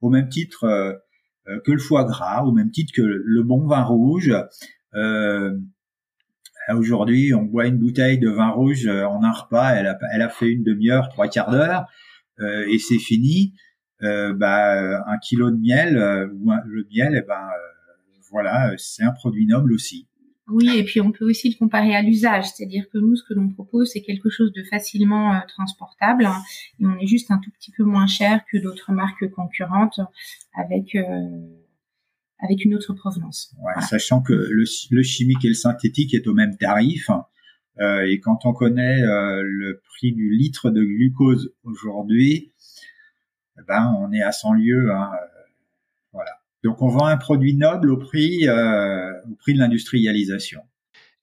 [0.00, 0.92] au même titre euh,
[1.48, 4.32] euh, que le foie gras, au même titre que le bon vin rouge.
[6.70, 10.62] Aujourd'hui, on boit une bouteille de vin rouge en un repas, elle a fait une
[10.62, 11.84] demi-heure, trois quarts d'heure,
[12.40, 13.52] et c'est fini.
[14.34, 15.96] Bah, un kilo de miel
[16.34, 17.48] ou le miel, eh ben
[18.30, 20.06] voilà, c'est un produit noble aussi.
[20.48, 23.32] Oui, et puis on peut aussi le comparer à l'usage, c'est-à-dire que nous, ce que
[23.32, 26.36] l'on propose, c'est quelque chose de facilement euh, transportable, hein,
[26.80, 30.00] et on est juste un tout petit peu moins cher que d'autres marques concurrentes
[30.54, 31.04] avec euh,
[32.40, 33.54] avec une autre provenance.
[33.62, 37.08] Ouais, Sachant que le, chimique et le synthétique est au même tarif,
[37.80, 42.52] euh, et quand on connaît le prix du litre de glucose aujourd'hui,
[43.62, 44.90] ben on est à 100 lieues.
[44.92, 45.10] Hein,
[46.12, 46.30] voilà.
[46.62, 50.62] Donc on vend un produit noble au prix, euh, au prix de l'industrialisation.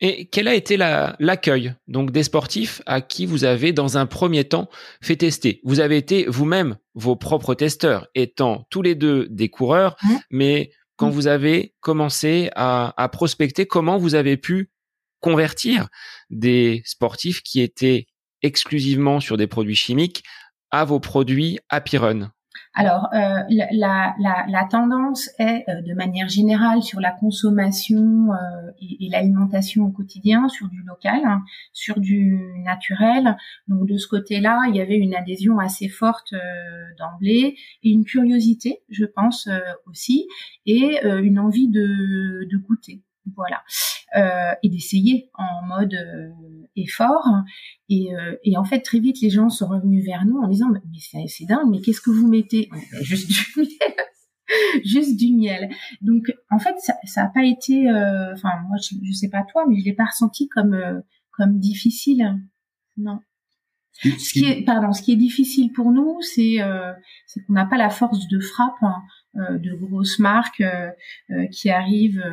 [0.04, 4.46] Et quel a été l'accueil donc des sportifs à qui vous avez dans un premier
[4.46, 4.68] temps
[5.00, 5.62] fait tester?
[5.64, 10.16] Vous avez été vous-même vos propres testeurs, étant tous les deux des coureurs, mmh.
[10.32, 11.14] mais quand mmh.
[11.14, 14.72] vous avez commencé à, à, prospecter, comment vous avez pu
[15.20, 15.88] convertir
[16.32, 18.08] des sportifs qui étaient
[18.42, 20.24] exclusivement sur des produits chimiques
[20.72, 22.32] à vos produits Happy Run
[22.74, 28.72] alors, euh, la, la, la, tendance est, euh, de manière générale, sur la consommation euh,
[28.80, 31.42] et, l'alimentation au quotidien, sur du local, hein,
[31.74, 33.36] sur du naturel.
[33.68, 36.34] Donc, de ce côté-là, il y avait une adhésion assez forte
[36.98, 39.50] d'emblée et une curiosité, je pense
[39.86, 40.28] aussi,
[40.66, 43.02] et une envie de, de goûter.
[43.36, 43.64] Voilà.
[44.18, 46.32] Euh, et d'essayer en mode euh,
[46.76, 47.26] effort.
[47.88, 50.68] Et, euh, et, en fait, très vite, les gens sont revenus vers nous en disant
[50.70, 52.70] mais c'est dingue, mais qu'est-ce que vous mettez?
[53.02, 53.96] Juste du miel,
[54.84, 55.70] juste du miel.
[56.02, 57.90] Donc, en fait, ça n'a pas été.
[57.90, 60.78] Enfin, moi, je, je, sais pas toi, mais je l'ai pas ressenti comme
[61.32, 62.38] comme difficile.
[62.98, 63.20] Non.
[63.94, 66.58] Ce qui est, pardon, ce qui est difficile pour nous, c'est
[67.28, 69.04] c'est qu'on n'a pas la force de frappe hein,
[69.36, 70.64] de grosses marques
[71.52, 72.24] qui arrivent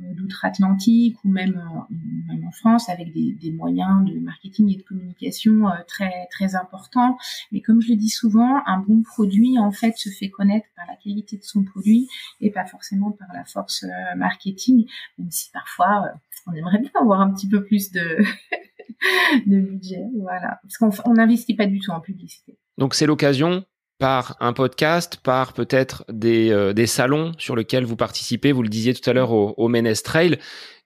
[0.00, 1.94] d'outre-Atlantique ou même, euh,
[2.28, 6.54] même, en France avec des, des, moyens de marketing et de communication euh, très très
[6.54, 7.16] importants.
[7.52, 10.86] Mais comme je le dis souvent, un bon produit en fait se fait connaître par
[10.86, 12.08] la qualité de son produit
[12.40, 14.86] et pas forcément par la force euh, marketing,
[15.18, 16.12] même si parfois
[16.46, 18.18] on aimerait bien avoir un petit peu plus de
[19.46, 22.58] de budget, voilà, parce qu'on n'investit pas du tout en publicité.
[22.78, 23.64] Donc c'est l'occasion
[24.00, 28.68] par un podcast, par peut-être des, euh, des salons sur lesquels vous participez, vous le
[28.68, 29.70] disiez tout à l'heure au, au
[30.02, 30.38] Trail,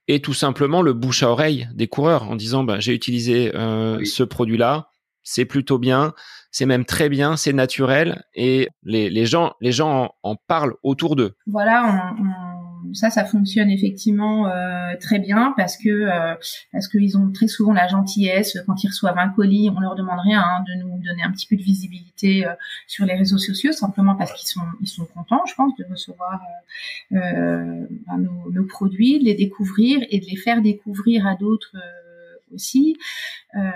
[0.07, 4.03] et tout simplement le bouche à oreille des coureurs en disant bah, j'ai utilisé euh,
[4.03, 4.89] ce produit-là,
[5.23, 6.13] c'est plutôt bien,
[6.51, 11.15] c'est même très bien, c'est naturel, et les, les gens, les gens en, parlent autour
[11.15, 11.35] d'eux.
[11.47, 12.44] Voilà, on
[12.93, 16.35] ça, ça fonctionne effectivement euh, très bien parce que euh,
[16.71, 20.19] parce qu'ils ont très souvent la gentillesse quand ils reçoivent un colis, on leur demande
[20.23, 22.53] rien hein, de nous donner un petit peu de visibilité euh,
[22.87, 26.41] sur les réseaux sociaux simplement parce qu'ils sont ils sont contents, je pense, de recevoir
[27.11, 31.75] ben, nos, nos, produits, de les découvrir et de les faire découvrir à d'autres
[32.53, 32.97] aussi.
[33.55, 33.71] Euh,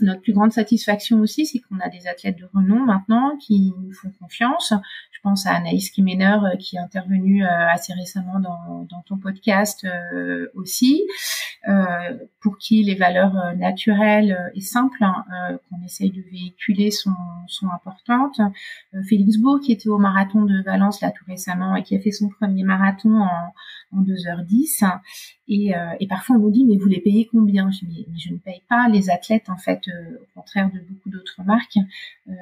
[0.00, 3.92] notre plus grande satisfaction aussi, c'est qu'on a des athlètes de renom maintenant qui nous
[3.92, 4.72] font confiance.
[5.12, 9.86] Je pense à Anaïs Kimener euh, qui est intervenue euh, assez récemment dans, ton podcast
[10.54, 11.02] aussi,
[12.40, 15.24] pour qui les valeurs naturelles et simples hein,
[15.68, 17.10] qu'on essaye de véhiculer sont,
[17.74, 18.40] importantes.
[19.08, 22.12] Félix Beau qui était au marathon de Valence là tout récemment et qui a fait
[22.12, 23.52] son premier marathon en,
[23.92, 24.84] en 2h10
[25.48, 27.70] et, parfois on nous dit mais vous les payez combien?
[27.70, 31.10] Je dis mais je ne paye pas les athlètes en fait au contraire de beaucoup
[31.10, 31.78] d'autres marques
[32.26, 32.32] on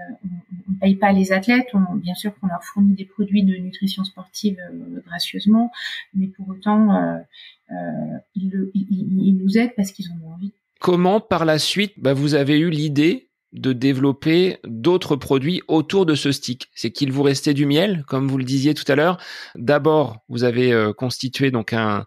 [0.69, 4.05] ne paye pas les athlètes on, bien sûr qu'on leur fournit des produits de nutrition
[4.05, 5.71] sportive euh, gracieusement,
[6.15, 7.19] mais pour autant, euh,
[7.73, 10.53] euh, ils, nous aident parce qu'ils ont envie.
[10.81, 16.15] Comment, par la suite, bah, vous avez eu l'idée de développer d'autres produits autour de
[16.15, 16.69] ce stick?
[16.75, 19.19] C'est qu'il vous restait du miel, comme vous le disiez tout à l'heure?
[19.57, 22.07] D'abord, vous avez constitué donc un,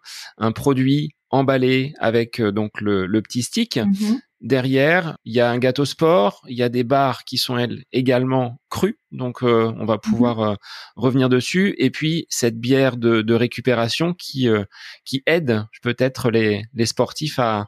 [0.56, 3.76] produit emballé avec donc le, petit stick.
[3.76, 4.20] Mm-hmm.
[4.44, 7.86] Derrière, il y a un gâteau sport, il y a des barres qui sont elles
[7.94, 10.48] également crues, donc euh, on va pouvoir mhm.
[10.50, 10.56] euh,
[10.98, 11.76] revenir dessus.
[11.78, 14.66] Et puis cette bière de, récupération qui euh,
[15.06, 17.68] qui aide peut-être les, les sportifs à,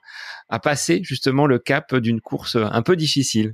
[0.49, 3.53] à passer justement le cap d'une course un peu difficile.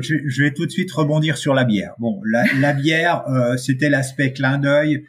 [0.00, 1.92] je, vais tout de suite rebondir sur la bière.
[2.00, 3.22] Bon, la, la bière,
[3.56, 5.04] c'était l'aspect clin d'œil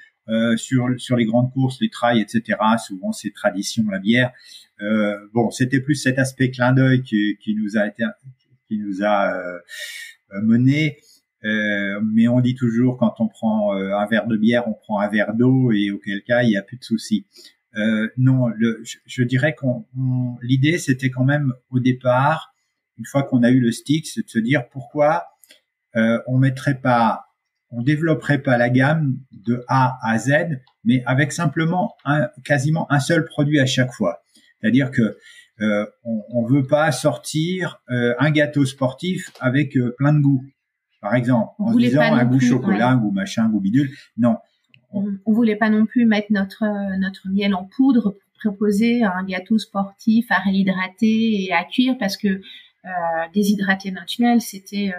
[0.58, 2.60] sur sur les grandes courses, les trails, etc.
[2.86, 4.32] Souvent c'est tradition la bière.
[4.82, 8.04] Euh, bon, c'était plus cet aspect clin d'œil qui, qui, nous a été,
[8.68, 9.60] qui nous a euh,
[10.44, 11.00] mené.
[11.46, 15.00] Euh, mais on dit toujours quand on prend euh, un verre de bière, on prend
[15.00, 17.26] un verre d'eau et auquel cas il n'y a plus de souci.
[17.76, 19.86] Euh, non, le, je, je, dirais qu'on
[20.42, 22.56] l'idée c'était quand même au départ,
[22.98, 25.28] une fois qu'on a eu le stick, c'est de se dire pourquoi
[25.96, 27.27] euh, on mettrait pas,
[27.72, 32.99] on développerait pas la gamme de A à Z, mais avec simplement un, quasiment un
[32.99, 34.24] seul produit à chaque fois.
[34.59, 35.18] C'est-à-dire que
[35.59, 40.43] euh, on, on veut pas sortir euh, un gâteau sportif avec euh, plein de goûts.
[41.01, 43.89] Par exemple, en disant un goût chocolat, un goût machin, un goût bidule.
[44.18, 44.38] Non.
[44.91, 46.63] On, on voulait pas non plus mettre notre
[46.97, 52.18] notre miel en poudre pour proposer un gâteau sportif à réhydrater et à cuire parce
[52.18, 52.89] que euh,
[53.34, 54.91] déshydrater notre miel, c'était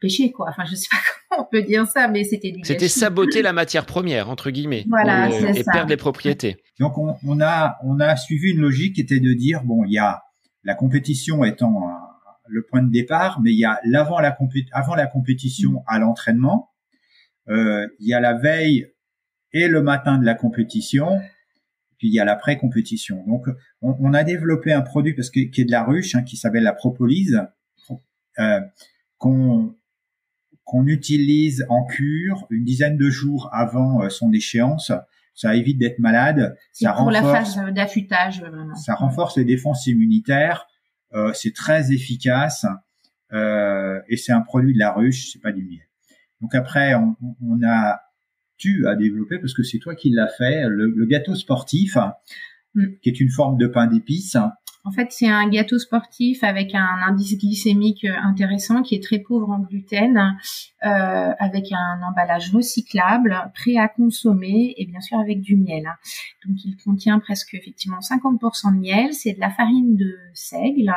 [0.00, 0.48] péché quoi.
[0.48, 0.96] Enfin, je sais pas
[1.30, 4.84] comment on peut dire ça, mais c'était du C'était saboter la matière première entre guillemets.
[4.88, 6.56] Voilà, et, et perdre les propriétés.
[6.80, 9.92] Donc on, on, a on a suivi une logique qui était de dire bon, il
[9.92, 10.22] y a
[10.64, 11.88] la compétition étant
[12.46, 14.36] le point de départ, mais il y a l'avant la
[14.72, 15.82] avant la compétition mm.
[15.86, 16.70] à l'entraînement,
[17.48, 18.90] euh, il y a la veille
[19.52, 21.20] et le matin de la compétition,
[21.98, 23.24] puis il y a l'après-compétition.
[23.26, 23.46] Donc
[23.82, 26.36] on, on, a développé un produit parce que qui est de la ruche, hein, qui
[26.36, 27.40] s'appelle la propolyse.
[28.40, 28.60] Euh,
[29.24, 29.74] qu'on
[30.64, 34.92] qu'on utilise en cure une dizaine de jours avant euh, son échéance.
[35.34, 36.56] Ça évite d'être malade.
[36.72, 38.44] Ça pour renforce, la phase d'affûtage.
[38.76, 40.66] Ça renforce les défenses immunitaires.
[41.12, 42.66] Euh, c'est très efficace
[43.32, 45.86] euh, et c'est un produit de la ruche, c'est pas du miel.
[46.40, 48.00] Donc après, on, on a
[48.56, 51.96] tu as développé parce que c'est toi qui l'as fait le, le, gâteau sportif,
[52.74, 52.84] mm.
[53.02, 54.36] qui est une forme de pain d'épices
[54.84, 59.50] en fait, c'est un gâteau sportif avec un indice glycémique intéressant qui est très pauvre
[59.50, 60.36] en gluten,
[60.84, 65.84] euh, avec un emballage recyclable, prêt à consommer et bien sûr avec du miel.
[66.46, 69.14] Donc, il contient presque effectivement 50% de miel.
[69.14, 70.92] C'est de la farine de seigle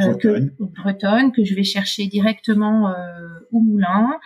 [0.00, 2.94] euh, que, bretonne que je vais chercher directement euh,
[3.52, 4.18] au moulin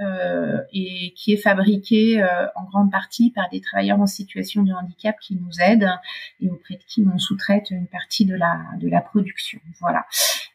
[0.00, 4.72] euh, et qui est fabriquée euh, en grande partie par des travailleurs en situation de
[4.72, 5.90] handicap qui nous aident
[6.40, 8.43] et auprès de qui on sous-traite une partie de la
[8.78, 9.60] de la production.
[9.80, 10.04] Voilà,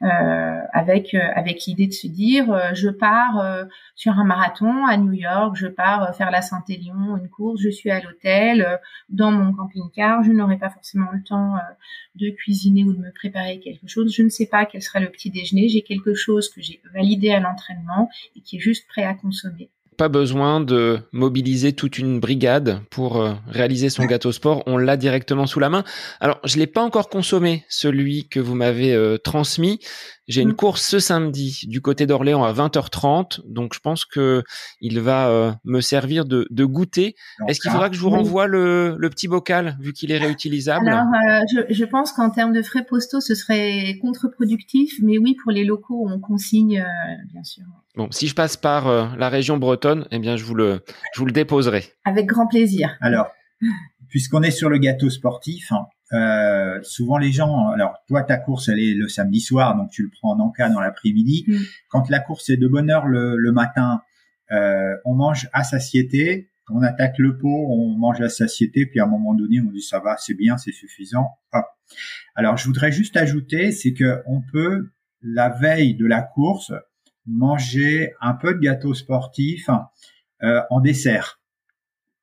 [0.01, 3.65] euh, avec euh, avec l'idée de se dire, euh, je pars
[3.95, 7.91] sur un marathon à New York, je pars faire la Saint-Élion, une course, je suis
[7.91, 8.79] à l'hôtel,
[9.09, 11.55] dans mon camping-car, je n'aurai pas forcément le temps
[12.15, 14.13] de cuisiner ou de me préparer quelque chose.
[14.15, 15.69] Je ne sais pas quel sera le petit déjeuner.
[15.69, 19.69] J'ai quelque chose que j'ai validé à l'entraînement et qui est juste prêt à consommer
[19.99, 24.63] pas besoin de mobiliser toute une brigade pour euh, réaliser son gâteau sport.
[24.65, 25.83] On l'a directement sous la main.
[26.21, 29.79] Alors, je l'ai pas encore consommé, celui que vous m'avez euh, transmis.
[30.29, 30.55] J'ai une mm.
[30.55, 34.41] course ce samedi du côté d'Orléans à 20h30, donc je pense que
[34.79, 37.15] il va euh, me servir de, de goûter.
[37.49, 40.87] Est-ce qu'il faudra que je vous renvoie le, le petit bocal vu qu'il est réutilisable?
[40.87, 41.03] Alors,
[41.51, 45.65] je, je, pense qu'en termes de frais postaux, ce serait contre-productif, mais oui, pour les
[45.65, 46.85] locaux, on consigne,
[47.33, 47.65] bien sûr.
[47.99, 50.79] Bon, si je passe par euh, la région bretonne, eh bien, je vous le,
[51.13, 51.83] je vous le déposerai.
[52.05, 52.95] Avec grand plaisir.
[53.01, 53.27] Alors,
[54.07, 58.69] puisqu'on est sur le gâteau sportif, hein, euh, souvent les gens, alors toi ta course
[58.69, 61.43] elle est le samedi soir, donc tu le prends en encas dans l'après-midi.
[61.45, 61.57] Mm.
[61.89, 64.01] Quand la course est de bonne heure le, le matin,
[64.53, 66.47] euh, on mange à satiété.
[66.69, 69.81] on attaque le pot, on mange la satiété, puis à un moment donné, on dit
[69.81, 71.31] ça va, c'est bien, c'est suffisant.
[72.33, 74.87] Alors, je voudrais juste ajouter, c'est que on peut
[75.21, 76.71] la veille de la course
[77.29, 79.69] manger un peu de gâteau sportif
[80.43, 81.39] euh, en dessert.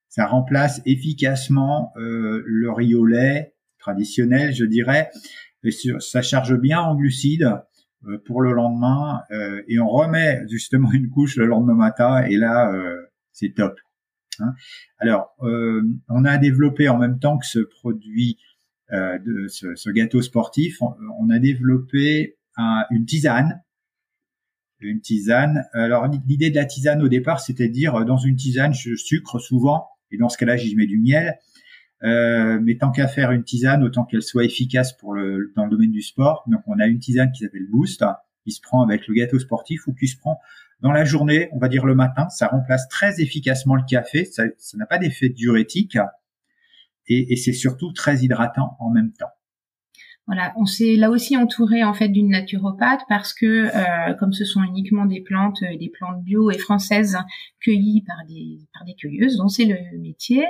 [0.09, 5.11] Ça remplace efficacement euh, le riz au lait traditionnel, je dirais.
[6.01, 7.53] Ça charge bien en glucides
[8.07, 9.23] euh, pour le lendemain
[9.69, 12.73] et on remet justement une couche le lendemain matin et là
[13.33, 13.79] c'est top.
[14.41, 14.55] Hein.
[14.99, 18.39] Alors, on a développé en même temps que ce produit
[18.91, 22.37] de ce, gâteau sportif, on, a développé
[22.91, 23.63] une tisane
[24.81, 25.65] une tisane.
[25.73, 28.95] Alors l'idée de la tisane au départ, c'était de dire euh, dans une tisane, je
[28.95, 31.39] sucre souvent, et dans ce cas-là, j'y mets du miel.
[32.03, 35.71] Euh, mais tant qu'à faire une tisane, autant qu'elle soit efficace pour le dans le
[35.71, 36.45] domaine du sport.
[36.47, 38.05] Donc on a une tisane qui s'appelle Boost,
[38.45, 40.39] qui se prend avec le gâteau sportif ou qui se prend
[40.81, 42.29] dans la journée, on va dire le matin.
[42.29, 44.27] Ça remplace très efficacement le café.
[44.27, 45.97] Ça n'a pas d'effet diurétique
[47.09, 49.31] et c'est surtout très hydratant en même temps.
[50.27, 54.45] Voilà, on s'est là aussi entouré en fait d'une naturopathe parce que euh, comme ce
[54.45, 57.17] sont uniquement des plantes, euh, des plantes bio et françaises
[57.61, 60.45] cueillies par des par des cueilleuses, dont c'est le métier,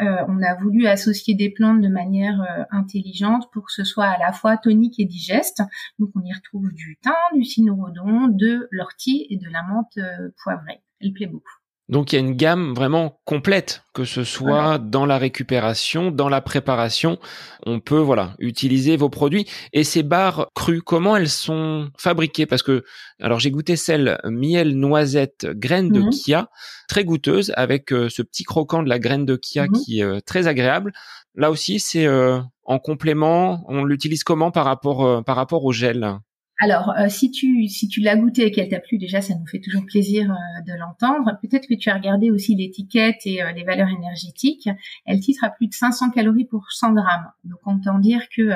[0.00, 4.18] euh, on a voulu associer des plantes de manière intelligente pour que ce soit à
[4.18, 5.62] la fois tonique et digeste.
[5.98, 9.98] Donc on y retrouve du thym, du cynorhodon, de l'ortie et de la menthe
[10.42, 10.82] poivrée.
[11.00, 11.63] Elle plaît beaucoup.
[11.90, 16.30] Donc il y a une gamme vraiment complète, que ce soit dans la récupération, dans
[16.30, 17.18] la préparation,
[17.66, 19.46] on peut voilà utiliser vos produits.
[19.74, 22.46] Et ces barres crues, comment elles sont fabriquées?
[22.46, 22.84] Parce que
[23.20, 26.48] alors j'ai goûté celle miel noisette graine de mmh kia,
[26.88, 30.04] très goûteuse avec euh, ce petit croquant de la graine de kia mmh qui est
[30.04, 30.92] euh, très agréable.
[31.34, 33.62] Là aussi c'est euh, en complément.
[33.68, 36.18] On l'utilise comment par rapport par rapport au gel?
[36.60, 39.46] Alors, euh, si tu si tu l'as goûté et qu'elle t'a plu, déjà, ça nous
[39.46, 41.36] fait toujours plaisir euh, de l'entendre.
[41.42, 44.68] Peut-être que tu as regardé aussi l'étiquette et euh, les valeurs énergétiques.
[45.04, 47.32] Elle titre à plus de 500 calories pour 100 grammes.
[47.42, 48.50] Donc, on dire que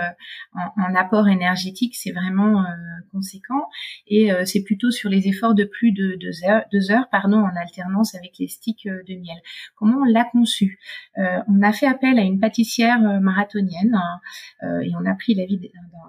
[0.54, 2.64] en, apport énergétique, c'est vraiment
[3.12, 3.68] conséquent.
[4.06, 7.54] Et c'est plutôt sur les efforts de plus de deux heures, deux heures pardon, en
[7.56, 9.36] alternance avec les sticks de miel.
[9.76, 10.78] Comment on l'a conçu?
[11.16, 13.94] On a fait appel à une pâtissière marathonienne
[14.62, 15.68] hein, et on a pris l'avis d'un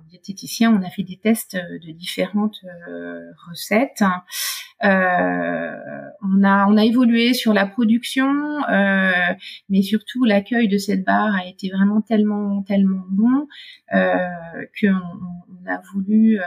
[0.09, 0.73] diététicien.
[0.73, 4.03] On a fait des tests de différentes euh, recettes.
[4.83, 5.75] Euh,
[6.21, 8.29] on a on a évolué sur la production,
[8.69, 9.11] euh,
[9.69, 13.47] mais surtout l'accueil de cette barre a été vraiment tellement tellement bon
[13.91, 16.39] qu'on on a voulu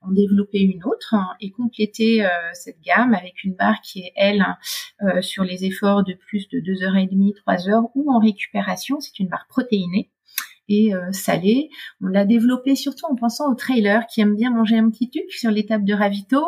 [0.00, 4.44] en développer une autre et compléter cette gamme avec une barre qui est elle
[5.20, 9.00] sur les efforts de plus de deux heures et demie, trois heures ou en récupération.
[9.00, 10.10] C'est une barre protéinée
[10.70, 11.68] et euh, salé.
[12.00, 15.30] On l'a développé surtout en pensant aux trailers qui aiment bien manger un petit tuc
[15.30, 16.42] sur l'étape de ravito.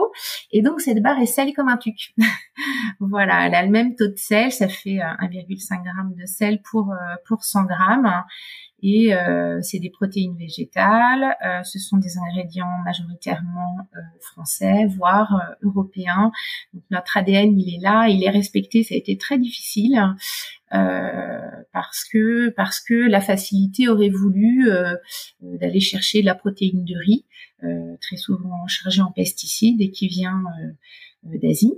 [0.52, 2.14] Et donc cette barre est salée comme un tuc.
[3.00, 6.62] voilà, elle a le même taux de sel, ça fait 1,5 euh, g de sel
[6.62, 7.74] pour euh, pour 100 g.
[8.82, 9.12] Et
[9.60, 11.36] c'est des protéines végétales.
[11.64, 13.76] ce sont des ingrédients majoritairement
[14.20, 16.32] français, voire européens.
[16.74, 18.82] Donc notre ADN, il est là, il est respecté.
[18.82, 20.02] Ça a été très difficile.
[20.74, 21.38] Euh,
[21.72, 24.94] parce que parce que la facilité aurait voulu euh,
[25.42, 27.26] euh, d'aller chercher de la protéine de riz,
[28.00, 30.42] très souvent chargée en pesticides et qui vient
[31.22, 31.74] d'Asie.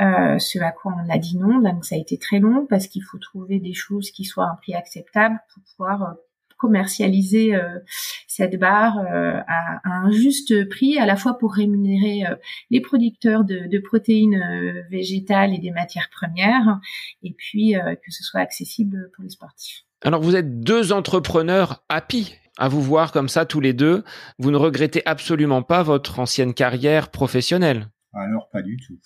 [0.00, 2.86] Euh, ce à quoi on a dit non, donc ça a été très long parce
[2.86, 6.14] qu'il faut trouver des choses qui soient à un prix acceptable pour pouvoir
[6.56, 7.78] commercialiser euh,
[8.26, 12.36] cette barre euh, à, un juste prix, à la fois pour rémunérer euh,
[12.70, 16.80] les producteurs de, de, protéines végétales et des matières premières,
[17.22, 19.84] et puis que ce soit accessible pour les sportifs.
[20.02, 24.04] Alors vous êtes deux entrepreneurs happy à vous voir comme ça tous les deux.
[24.38, 28.98] Vous ne regrettez absolument pas votre ancienne carrière professionnelle Alors pas du tout.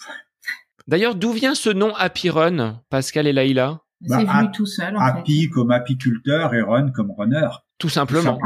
[0.87, 3.83] D'ailleurs, d'où vient ce nom Happy Run, Pascal et Laïla?
[4.07, 4.97] C'est bah, venu tout seul.
[4.97, 7.49] En happy comme apiculteur et run comme runner.
[7.79, 8.39] Tout simplement.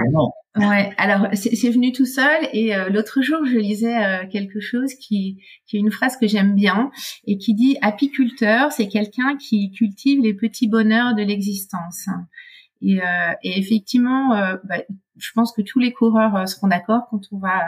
[0.57, 0.93] Ouais.
[0.99, 5.43] Alors c'est venu tout seul et euh, l'autre jour je lisais euh, quelque chose qui
[5.67, 6.91] qui est une phrase que j'aime bien
[7.27, 12.09] et qui dit apiculteur c'est quelqu'un qui cultive les petits bonheurs de l'existence.
[12.85, 14.31] Et, euh, et, effectivement,
[14.65, 14.83] bah,
[15.17, 17.61] je pense que tous les coureurs seront d'accord quand on va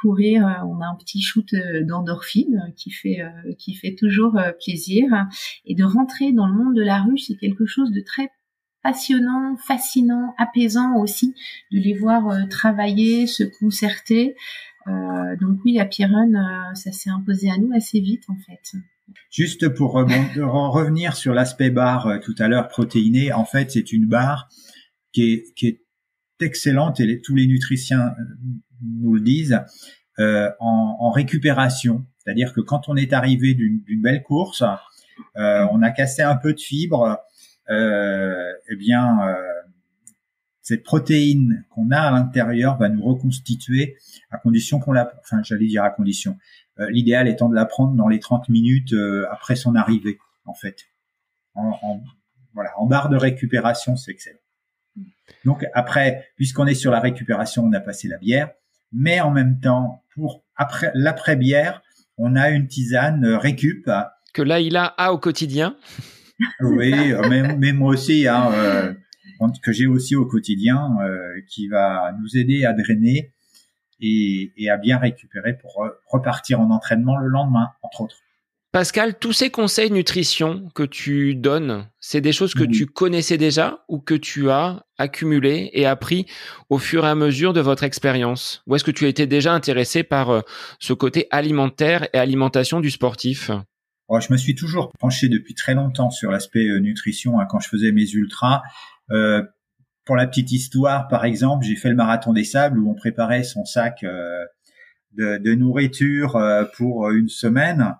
[0.00, 3.18] courir, euh, on a un petit shoot euh, d'endorphine euh, qui fait
[3.58, 5.26] qui fait toujours plaisir
[5.64, 8.30] et de rentrer dans le monde de la rue, c'est quelque chose de très
[8.82, 11.34] passionnant, fascinant, apaisant aussi
[11.72, 14.34] de les voir travailler, se concerter.
[14.86, 18.78] donc oui, à Run, ça s'est imposé à nous assez vite en fait.
[19.30, 24.48] Juste pour revenir sur l'aspect barre tout à l'heure protéiné, en fait c'est une barre
[25.12, 25.82] qui est, qui est
[26.40, 28.14] excellente et tous les nutritiens
[28.82, 29.60] nous le disent,
[30.18, 32.04] euh, en, en, récupération.
[32.18, 34.62] C'est-à-dire que quand on est arrivé d'une belle course,
[35.36, 37.18] euh, on a cassé un peu de fibres,
[37.70, 39.34] euh, eh bien, euh,
[40.62, 43.96] cette protéine qu'on a à l'intérieur va nous reconstituer
[44.30, 46.36] à condition qu'on la, enfin, j'allais dire à condition.
[46.78, 50.54] Euh, l'idéal étant de la prendre dans les 30 minutes euh, après son arrivée, en
[50.54, 50.84] fait.
[51.54, 52.00] En, en,
[52.54, 54.38] voilà, en barre de récupération, c'est excellent.
[55.44, 58.50] Donc après, puisqu'on est sur la récupération, on a passé la bière,
[58.92, 61.82] mais en même temps, pour après l'après bière,
[62.18, 63.88] on a une tisane récup
[64.32, 65.76] que Laïla a au quotidien.
[66.60, 68.94] oui, mais, mais, moi aussi, hein, euh,
[69.62, 73.32] que j'ai aussi au quotidien, euh, qui va nous aider à drainer
[74.00, 78.16] et, et à bien récupérer pour repartir en entraînement le lendemain, entre autres.
[78.72, 83.84] Pascal, tous ces conseils nutrition que tu donnes, c'est des choses que tu connaissais déjà
[83.88, 86.26] ou que tu as accumulées et appris
[86.68, 88.62] au fur et à mesure de votre expérience?
[88.68, 90.40] Ou est-ce que tu as été déjà intéressé par euh,
[90.78, 93.50] ce côté alimentaire et alimentation du sportif?
[94.06, 97.58] Oh, Je me suis toujours penché depuis très longtemps sur l'aspect euh, nutrition hein, quand
[97.58, 98.62] je faisais mes ultras.
[99.10, 99.42] Euh,
[100.04, 103.42] pour la petite histoire, par exemple, j'ai fait le marathon des sables où on préparait
[103.42, 104.44] son sac euh,
[105.12, 107.94] de, de, nourriture euh, pour une semaine.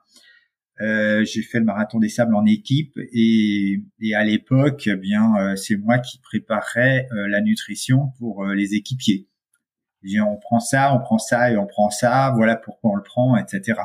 [0.80, 5.34] Euh, j'ai fait le marathon des sables en équipe et, et à l'époque, eh bien,
[5.36, 9.28] euh, c'est moi qui préparais euh, la nutrition pour les équipiers.
[10.20, 12.32] on prend ça, on prend ça et on prend ça.
[12.34, 13.78] Voilà pourquoi on le prend, etc.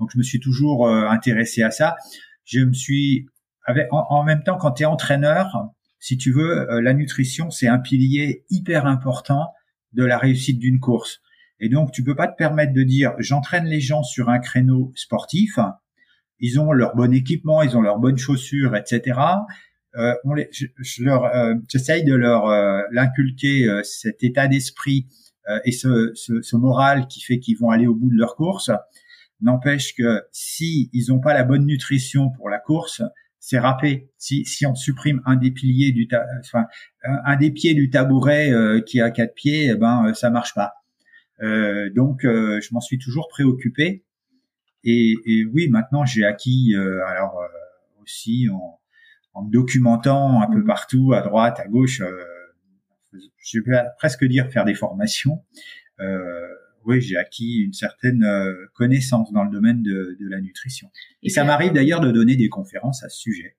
[0.00, 1.96] Donc, je me suis toujours intéressé à ça.
[2.44, 3.26] Je me suis,
[3.64, 5.70] avec, en, même temps, quand tu es entraîneur,
[6.00, 9.52] si tu veux, la nutrition, c'est un pilier hyper important
[9.92, 11.20] de la réussite d'une course.
[11.60, 14.92] Et donc, tu peux pas te permettre de dire, j'entraîne les gens sur un créneau
[14.96, 15.60] sportif
[16.42, 19.18] ils ont leur bon équipement, ils ont leurs bonnes chaussures, etc.
[19.96, 25.06] Euh, on les, je, leur, euh, j'essaye de leur euh, l'inculquer euh, cet état d'esprit
[25.64, 28.70] et ce, ce, ce, moral qui fait qu'ils vont aller au bout de leur course.
[29.40, 33.02] N'empêche que si ils n'ont pas la bonne nutrition pour la course,
[33.40, 34.08] c'est râpé.
[34.18, 36.66] Si, si on supprime un des piliers du, enfin,
[37.02, 38.52] un, des pieds du tabouret
[38.86, 40.74] qui a quatre pieds, eh ben ça marche pas.
[41.40, 44.04] donc je m'en suis toujours préoccupé
[44.84, 48.80] et, et oui, maintenant j'ai acquis, euh, alors euh, aussi en,
[49.34, 50.66] en, me documentant un peu mmh.
[50.66, 52.24] partout, à droite, à gauche, euh,
[53.38, 55.44] je vais presque dire faire des formations.
[56.84, 58.26] oui, j'ai acquis une certaine
[58.74, 60.90] connaissance dans le domaine de, de la nutrition.
[61.22, 63.56] Et, ça m'arrive d'ailleurs de donner des conférences à ce sujet.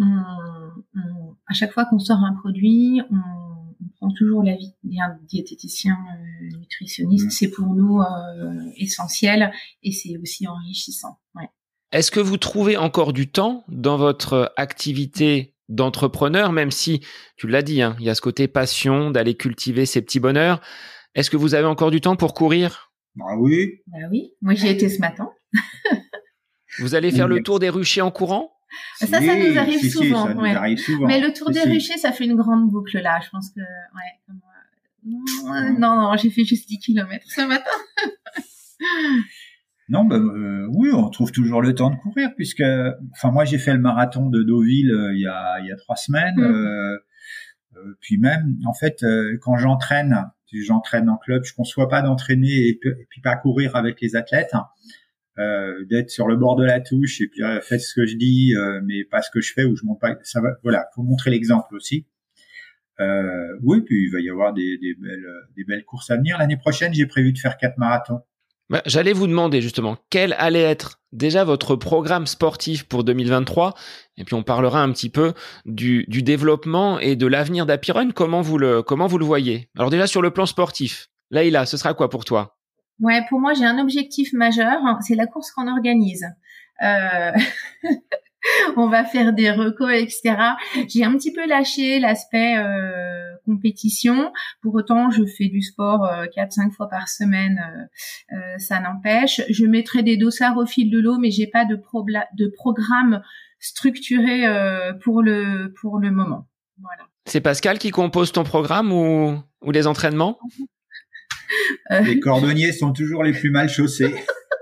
[0.00, 6.58] à chaque fois qu'on sort un produit, on on prend toujours l'avis d'un diététicien euh,
[6.58, 7.26] nutritionniste.
[7.26, 7.30] Mmh.
[7.30, 9.52] C'est pour nous euh, essentiel
[9.82, 11.18] et c'est aussi enrichissant.
[11.34, 11.48] Ouais.
[11.92, 17.00] Est-ce que vous trouvez encore du temps dans votre activité d'entrepreneur, même si
[17.36, 20.60] tu l'as dit, hein, il y a ce côté passion d'aller cultiver ces petits bonheurs?
[21.14, 22.92] Est-ce que vous avez encore du temps pour courir?
[23.14, 23.82] Bah oui.
[23.86, 24.32] Bah oui.
[24.42, 25.30] Moi j'y étais ce matin.
[26.80, 28.53] vous allez faire le tour des ruchers en courant?
[28.96, 30.34] Ça, ça nous arrive souvent.
[30.34, 33.20] Mais le tour des ruchers, ça fait une grande boucle là.
[33.24, 34.34] Je pense que, ouais.
[35.04, 37.70] Non, non, j'ai fait juste 10 km ce matin.
[39.88, 42.64] non, bah, euh, oui, on trouve toujours le temps de courir puisque,
[43.12, 45.76] enfin, moi, j'ai fait le marathon de Deauville euh, il y a il y a
[45.76, 46.36] trois semaines.
[46.36, 46.42] Mm.
[46.42, 46.98] Euh,
[47.76, 49.04] euh, puis même, en fait,
[49.42, 54.00] quand j'entraîne, j'entraîne en club, je conçois pas d'entraîner et, et, puis pas courir avec
[54.00, 54.54] les athlètes.
[55.40, 58.14] Euh, d'être sur le bord de la touche et puis euh, faites ce que je
[58.14, 60.14] dis euh, mais pas ce que je fais ou je monte pas.
[60.22, 62.06] Ça va voilà faut montrer l'exemple aussi.
[63.00, 65.26] Euh, oui puis il va y avoir des, des, belles
[65.56, 66.38] des belles courses à venir.
[66.38, 68.20] L'année prochaine j'ai prévu de faire quatre marathons.
[68.70, 73.74] Bah, J'allais vous demander justement quel allait être déjà votre programme sportif pour 2023
[74.16, 75.32] et puis on parlera un petit peu
[75.66, 78.12] du, du développement et de l'avenir d'Apiron.
[78.14, 79.68] Comment vous le comment vous le voyez?
[79.76, 82.56] Alors déjà sur le plan sportif, Laïla, ce sera quoi pour toi?
[83.00, 86.26] Ouais, pour moi, j'ai un objectif majeur, hein, c'est la course qu'on organise.
[86.82, 87.32] Euh...
[88.76, 90.36] on va faire des recos, etc.
[90.88, 94.32] J'ai un petit peu lâché l'aspect euh, compétition.
[94.62, 97.60] Pour autant, je fais du sport euh, 4-5 fois par semaine,
[98.32, 99.40] euh, euh, ça n'empêche.
[99.48, 103.22] Je mettrai des dossards au fil de l'eau, mais j'ai pas de, de programme
[103.58, 106.46] structuré euh, pour le pour le moment.
[106.80, 107.08] Voilà.
[107.26, 110.38] C'est Pascal qui compose ton programme ou, ou les entraînements?
[111.90, 114.14] Les cordonniers sont toujours les plus mal chaussés.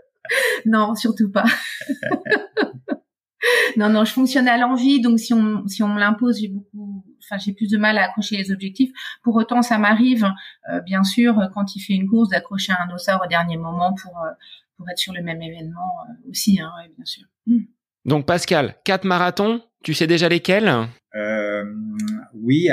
[0.66, 1.44] non, surtout pas.
[3.76, 7.04] non, non, je fonctionne à l'envie, donc si on si on me l'impose, j'ai beaucoup,
[7.22, 8.90] enfin j'ai plus de mal à accrocher les objectifs.
[9.22, 10.28] Pour autant, ça m'arrive,
[10.70, 14.16] euh, bien sûr, quand il fait une course, d'accrocher un dossard au dernier moment pour
[14.18, 14.30] euh,
[14.76, 17.24] pour être sur le même événement aussi, hein, bien sûr.
[17.46, 17.64] Hmm.
[18.04, 20.88] Donc Pascal, quatre marathons, tu sais déjà lesquels?
[22.34, 22.68] Oui,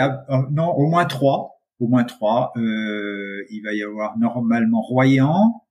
[0.51, 2.51] non, au moins trois au moins trois.
[2.57, 5.65] Euh, il va y avoir normalement Royan,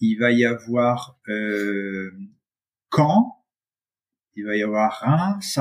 [0.00, 2.10] il va y avoir euh,
[2.94, 3.40] Caen
[4.40, 5.58] il va y avoir Reims.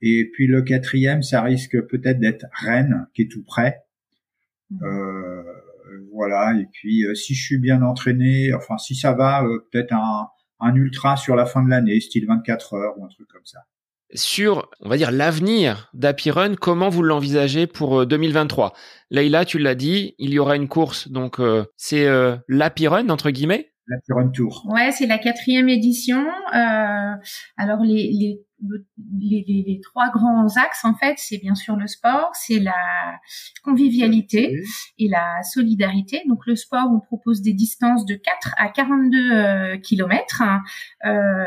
[0.00, 3.84] Et puis le quatrième, ça risque peut-être d'être Rennes, qui est tout près.
[4.70, 4.84] Mmh.
[4.84, 5.42] Euh,
[6.12, 6.54] voilà.
[6.58, 10.28] Et puis euh, si je suis bien entraîné, enfin si ça va, euh, peut-être un,
[10.60, 13.60] un ultra sur la fin de l'année, style 24 heures ou un truc comme ça.
[14.14, 18.72] Sur, on va dire, l'avenir d'Apirun, comment vous l'envisagez pour 2023
[19.10, 21.40] Leïla, tu l'as dit, il y aura une course, donc
[21.76, 23.72] c'est euh, l'Apirun, entre guillemets?
[23.86, 24.64] L'Apirun Tour.
[24.68, 26.24] Ouais, c'est la quatrième édition.
[26.52, 28.40] alors les, les
[29.18, 33.18] les, les, trois grands axes, en fait, c'est bien sûr le sport, c'est la
[33.62, 34.62] convivialité
[34.98, 36.22] et la solidarité.
[36.28, 40.42] Donc le sport, on propose des distances de 4 à 42 euh, kilomètres.
[41.04, 41.44] Euh,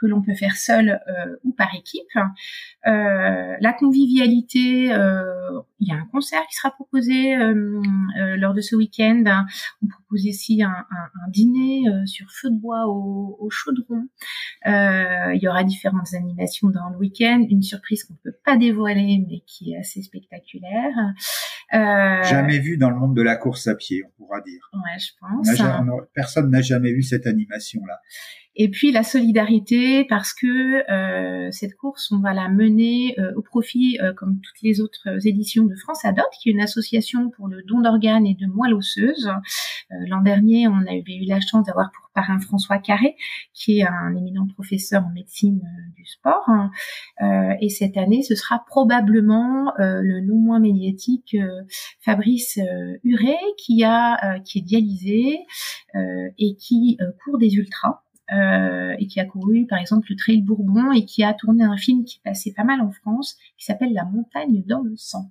[0.00, 2.02] que l'on peut faire seul euh, ou par équipe.
[2.86, 7.36] Euh, la convivialité, euh, il y a un concert qui sera proposé
[8.36, 9.22] lors de ce week-end.
[9.82, 14.06] On propose ici un, un, un dîner sur feu de bois au, au chaudron.
[14.64, 19.24] il y aura différentes animations dans le week-end, une surprise qu'on ne peut pas dévoiler
[19.28, 20.94] mais qui est assez spectaculaire.
[21.72, 24.70] Jamais vu dans le monde de la course à pied, on pourra dire.
[24.72, 25.48] Ouais, je pense.
[26.14, 28.00] personne n'a jamais vu cette animation-là.
[28.56, 33.42] Et puis la solidarité, parce que euh, cette course, on va la mener euh, au
[33.42, 37.48] profit, euh, comme toutes les autres éditions de France Adopte, qui est une association pour
[37.48, 39.28] le don d'organes et de moelle osseuse.
[39.90, 43.16] L'an dernier, on avait eu la chance d'avoir pour parrain François Carré,
[43.52, 45.60] qui est un éminent professeur en médecine
[45.96, 46.48] du sport.
[47.60, 51.36] et cette année, ce sera probablement le non moins médiatique
[52.00, 52.58] Fabrice
[53.02, 55.38] Huré, qui a qui est dialysé
[55.94, 58.04] et qui court des ultras.
[58.34, 61.76] Euh, et qui a couru par exemple le Trail Bourbon et qui a tourné un
[61.76, 65.30] film qui passait pas mal en France qui s'appelle La montagne dans le sang.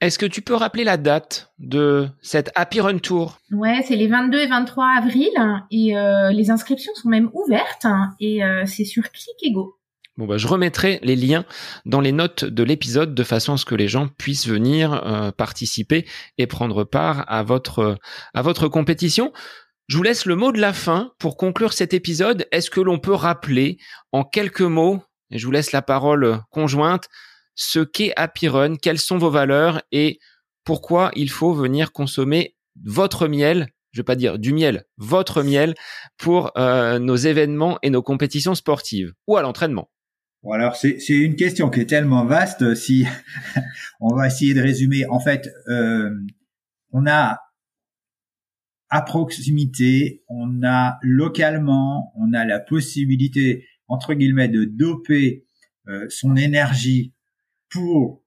[0.00, 3.38] Est-ce que tu peux rappeler la date de cette Happy Run Tour?
[3.52, 5.30] Ouais, c'est les 22 et 23 avril
[5.70, 7.86] et euh, les inscriptions sont même ouvertes
[8.18, 9.76] et euh, c'est sur Clickego.
[10.16, 11.44] Bon bah, je remettrai les liens
[11.86, 16.06] dans les notes de l'épisode de façon à ce que les gens puissent venir participer
[16.36, 17.96] et prendre part à votre
[18.34, 19.32] à votre compétition.
[19.90, 22.46] Je vous laisse le mot de la fin pour conclure cet épisode.
[22.52, 23.76] Est-ce que l'on peut rappeler
[24.12, 27.08] en quelques mots, et je vous laisse la parole conjointe,
[27.56, 30.20] ce qu'est Happy Run, quelles sont vos valeurs et
[30.62, 35.74] pourquoi il faut venir consommer votre miel, je vais pas dire du miel, votre miel
[36.18, 39.90] pour euh, nos événements et nos compétitions sportives ou à l'entraînement?
[40.44, 42.76] Bon alors c'est une question qui est tellement vaste.
[42.76, 43.08] Si
[44.00, 46.14] on va essayer de résumer, en fait, euh,
[46.92, 47.40] on a
[48.90, 55.44] à proximité, on a localement, on a la possibilité entre guillemets de doper
[55.88, 57.12] euh, son énergie
[57.70, 58.22] pour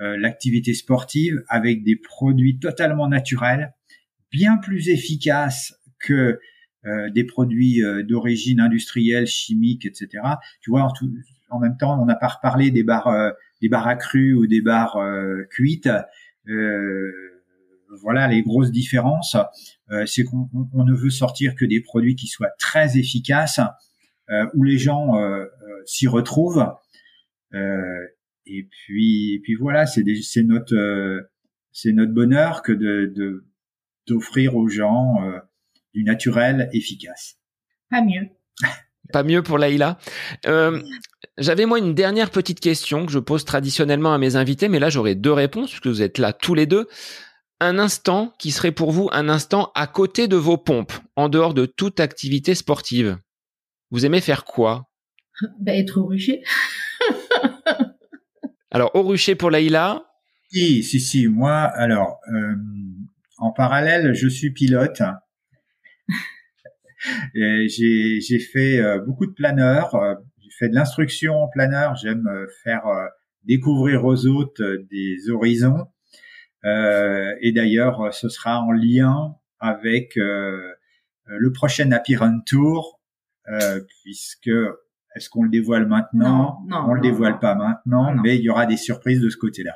[0.00, 3.74] euh, l'activité sportive avec des produits totalement naturels,
[4.30, 6.38] bien plus efficaces que
[6.84, 10.22] euh, des produits d'origine industrielle, chimique, etc.
[10.60, 11.10] Tu vois, en, tout,
[11.50, 14.98] en même temps, on n'a pas reparlé des barres, des barres cru ou des barres
[15.50, 15.90] cuites.
[18.02, 19.36] Voilà les grosses différences.
[19.90, 23.60] Euh, c'est qu'on ne veut sortir que des produits qui soient très efficaces,
[24.30, 25.44] euh, où les gens euh,
[25.84, 26.66] s'y retrouvent.
[27.52, 30.02] et puis, puis voilà, c'est
[30.42, 31.28] notre
[31.72, 33.44] c'est notre bonheur que de
[34.06, 35.16] d'offrir aux gens
[35.94, 37.38] du naturel efficace.
[37.90, 38.28] Pas mieux.
[39.12, 39.98] Pas mieux pour Laïla.
[40.46, 40.80] Euh,
[41.38, 44.90] J'avais moi une dernière petite question que je pose traditionnellement à mes invités, mais là
[44.90, 46.88] j'aurai deux réponses puisque vous êtes là tous les deux
[47.60, 51.54] un instant qui serait pour vous un instant à côté de vos pompes, en dehors
[51.54, 53.18] de toute activité sportive.
[53.90, 54.90] Vous aimez faire quoi?
[55.60, 56.42] Bah, Être au rucher.
[58.70, 60.06] alors, au rucher pour Laïla?
[60.50, 61.26] Si, si, si.
[61.26, 62.54] Moi, alors, euh,
[63.38, 65.02] en parallèle, je suis pilote.
[67.34, 69.94] j'ai fait euh, beaucoup de planeurs.
[69.94, 71.96] Euh, j'ai fait de l'instruction en planeur.
[71.96, 72.28] J'aime
[72.64, 72.84] faire
[73.44, 75.86] découvrir aux autres des horizons.
[76.66, 80.60] Euh, et d'ailleurs, ce sera en lien avec euh,
[81.26, 83.00] le prochain Happy Run Tour,
[83.48, 84.50] euh, puisque
[85.14, 86.62] est-ce qu'on le dévoile maintenant?
[86.66, 89.72] Non, on le dévoile pas maintenant, mais il y aura des surprises de ce côté-là.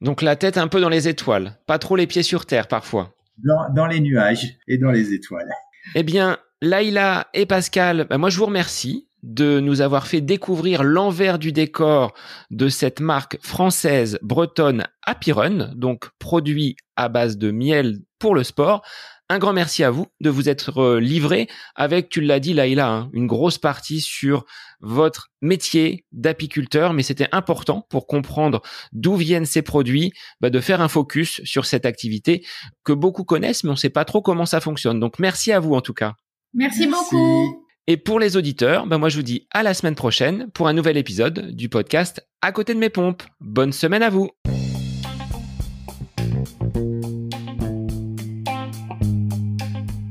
[0.00, 3.14] Donc la tête un peu dans les étoiles, pas trop les pieds sur terre parfois.
[3.38, 5.50] Dans, dans les nuages et dans les étoiles.
[5.94, 10.82] Eh bien, Laïla et Pascal, bah, moi je vous remercie de nous avoir fait découvrir
[10.82, 12.12] l'envers du décor
[12.50, 18.44] de cette marque française bretonne Happy Run, donc produit à base de miel pour le
[18.44, 18.82] sport.
[19.28, 22.86] Un grand merci à vous de vous être euh, livré avec, tu l'as dit Laïla,
[22.86, 24.44] hein, une grosse partie sur
[24.80, 28.60] votre métier d'apiculteur, mais c'était important pour comprendre
[28.92, 32.44] d'où viennent ces produits, bah, de faire un focus sur cette activité
[32.84, 35.00] que beaucoup connaissent, mais on ne sait pas trop comment ça fonctionne.
[35.00, 36.14] Donc merci à vous en tout cas.
[36.52, 36.86] Merci.
[36.86, 37.64] beaucoup.
[37.88, 40.72] Et pour les auditeurs, ben moi je vous dis à la semaine prochaine pour un
[40.72, 43.24] nouvel épisode du podcast À côté de mes pompes.
[43.40, 44.30] Bonne semaine à vous.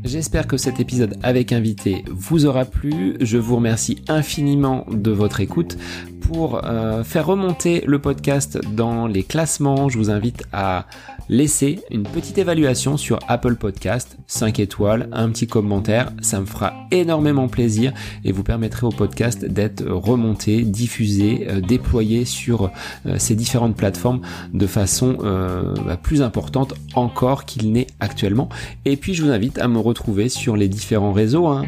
[0.03, 3.15] J'espère que cet épisode avec invité vous aura plu.
[3.21, 5.77] Je vous remercie infiniment de votre écoute.
[6.21, 10.85] Pour euh, faire remonter le podcast dans les classements, je vous invite à
[11.31, 16.73] laisser une petite évaluation sur Apple Podcast, 5 étoiles, un petit commentaire, ça me fera
[16.91, 17.93] énormément plaisir
[18.25, 22.69] et vous permettrez au podcast d'être remonté, diffusé, euh, déployé sur
[23.05, 24.19] euh, ces différentes plateformes
[24.53, 28.49] de façon euh, bah, plus importante encore qu'il n'est actuellement.
[28.83, 31.63] Et puis je vous invite à me retrouver sur les différents réseaux, hein,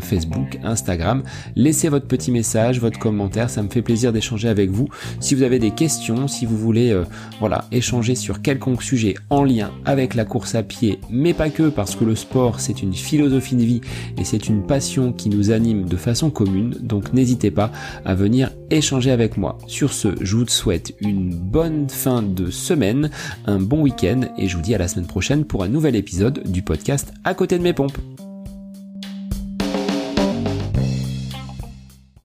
[0.00, 1.22] Facebook, Instagram.
[1.54, 4.88] Laissez votre petit message, votre commentaire, ça me fait plaisir d'échanger avec vous.
[5.20, 6.96] Si vous avez des questions, si vous voulez
[7.40, 11.68] voilà, échanger sur quelconque sujet, en lien avec la course à pied, mais pas que
[11.68, 13.80] parce que le sport c'est une philosophie de vie
[14.18, 17.70] et c'est une passion qui nous anime de façon commune, donc n'hésitez pas
[18.04, 19.58] à venir échanger avec moi.
[19.66, 23.10] Sur ce, je vous souhaite une bonne fin de semaine,
[23.46, 26.42] un bon week-end et je vous dis à la semaine prochaine pour un nouvel épisode
[26.50, 27.98] du podcast à côté de mes pompes.